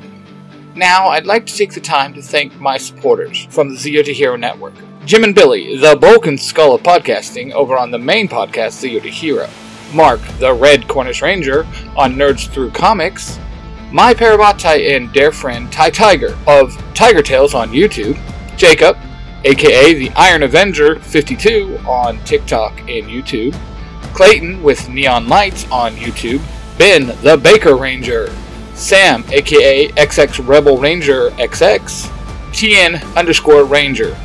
Now, 0.76 1.08
I'd 1.08 1.26
like 1.26 1.48
to 1.48 1.58
take 1.58 1.74
the 1.74 1.82
time 1.82 2.14
to 2.14 2.22
thank 2.22 2.54
my 2.60 2.78
supporters 2.78 3.48
from 3.50 3.70
the 3.70 3.76
Zero 3.76 4.04
to 4.04 4.14
Hero 4.14 4.36
Network. 4.36 4.76
Jim 5.06 5.24
and 5.24 5.34
Billy, 5.34 5.76
the 5.78 5.96
bulk 5.96 6.28
and 6.28 6.40
skull 6.40 6.76
of 6.76 6.84
podcasting, 6.84 7.52
over 7.54 7.76
on 7.76 7.90
the 7.90 7.98
main 7.98 8.28
podcast, 8.28 8.74
Zero 8.74 9.02
to 9.02 9.10
Hero. 9.10 9.50
Mark, 9.92 10.22
the 10.38 10.54
Red 10.54 10.88
Cornish 10.88 11.24
Ranger, 11.24 11.66
on 11.98 12.14
Nerds 12.14 12.48
Through 12.48 12.70
Comics. 12.74 13.40
My 13.92 14.14
Parabatai 14.14 14.96
and 14.96 15.12
dear 15.14 15.32
friend 15.32 15.72
Ty 15.72 15.90
Tiger 15.90 16.38
of 16.46 16.78
Tiger 17.00 17.22
Tales 17.22 17.54
on 17.54 17.70
YouTube. 17.70 18.20
Jacob, 18.58 18.98
aka 19.46 19.94
the 19.94 20.10
Iron 20.18 20.44
Avenger 20.44 21.00
52 21.00 21.80
on 21.88 22.22
TikTok 22.26 22.78
and 22.78 23.08
YouTube. 23.08 23.54
Clayton 24.14 24.62
with 24.62 24.90
Neon 24.90 25.30
Lights 25.30 25.66
on 25.72 25.94
YouTube. 25.94 26.42
Ben, 26.78 27.08
the 27.24 27.38
Baker 27.38 27.78
Ranger. 27.78 28.30
Sam, 28.74 29.24
aka 29.32 29.88
XX 29.88 30.46
Rebel 30.46 30.78
Ranger 30.78 31.30
XX. 31.38 31.80
TN 32.52 33.16
underscore 33.16 33.64
Ranger. 33.64 34.18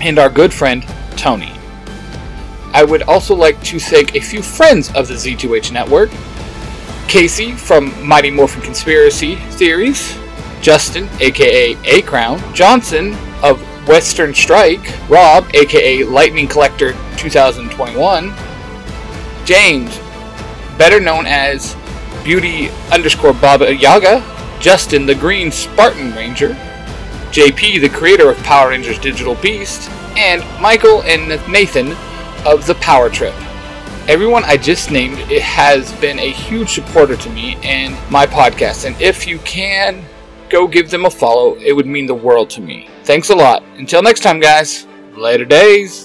and 0.00 0.18
our 0.18 0.30
good 0.30 0.54
friend 0.54 0.86
Tony. 1.18 1.52
I 2.72 2.82
would 2.82 3.02
also 3.02 3.34
like 3.34 3.62
to 3.64 3.78
thank 3.78 4.14
a 4.14 4.20
few 4.20 4.40
friends 4.40 4.90
of 4.94 5.06
the 5.06 5.14
Z2H 5.14 5.70
network 5.70 6.10
Casey 7.08 7.52
from 7.52 7.92
Mighty 8.02 8.30
Morphin 8.30 8.62
Conspiracy 8.62 9.36
Theories, 9.50 10.16
Justin, 10.64 11.10
aka 11.20 11.76
A 11.84 12.00
Crown, 12.00 12.40
Johnson 12.54 13.14
of 13.42 13.60
Western 13.86 14.32
Strike, 14.32 14.80
Rob, 15.10 15.46
aka 15.52 16.04
Lightning 16.04 16.48
Collector 16.48 16.92
2021, 17.18 18.32
James, 19.44 19.98
better 20.78 21.00
known 21.00 21.26
as 21.26 21.76
Beauty 22.24 22.70
underscore 22.90 23.34
Baba 23.34 23.74
Yaga, 23.74 24.24
Justin 24.58 25.04
the 25.04 25.14
Green 25.14 25.52
Spartan 25.52 26.14
Ranger, 26.14 26.54
JP 27.30 27.82
the 27.82 27.90
creator 27.90 28.30
of 28.30 28.38
Power 28.38 28.70
Rangers 28.70 28.98
Digital 28.98 29.34
Beast, 29.34 29.90
and 30.16 30.42
Michael 30.62 31.02
and 31.02 31.28
Nathan 31.46 31.92
of 32.46 32.66
the 32.66 32.76
Power 32.76 33.10
Trip. 33.10 33.34
Everyone 34.08 34.44
I 34.44 34.56
just 34.56 34.90
named 34.90 35.18
it 35.30 35.42
has 35.42 35.92
been 36.00 36.18
a 36.18 36.30
huge 36.30 36.70
supporter 36.70 37.18
to 37.18 37.28
me 37.28 37.58
and 37.62 37.94
my 38.10 38.24
podcast, 38.24 38.86
and 38.86 38.98
if 38.98 39.26
you 39.26 39.38
can 39.40 40.02
go 40.54 40.68
give 40.68 40.88
them 40.88 41.04
a 41.04 41.10
follow, 41.10 41.56
it 41.56 41.72
would 41.72 41.86
mean 41.86 42.06
the 42.06 42.14
world 42.14 42.48
to 42.48 42.60
me. 42.60 42.88
Thanks 43.02 43.28
a 43.30 43.34
lot. 43.34 43.64
Until 43.76 44.02
next 44.02 44.20
time, 44.20 44.38
guys. 44.38 44.86
Later 45.16 45.44
days. 45.44 46.03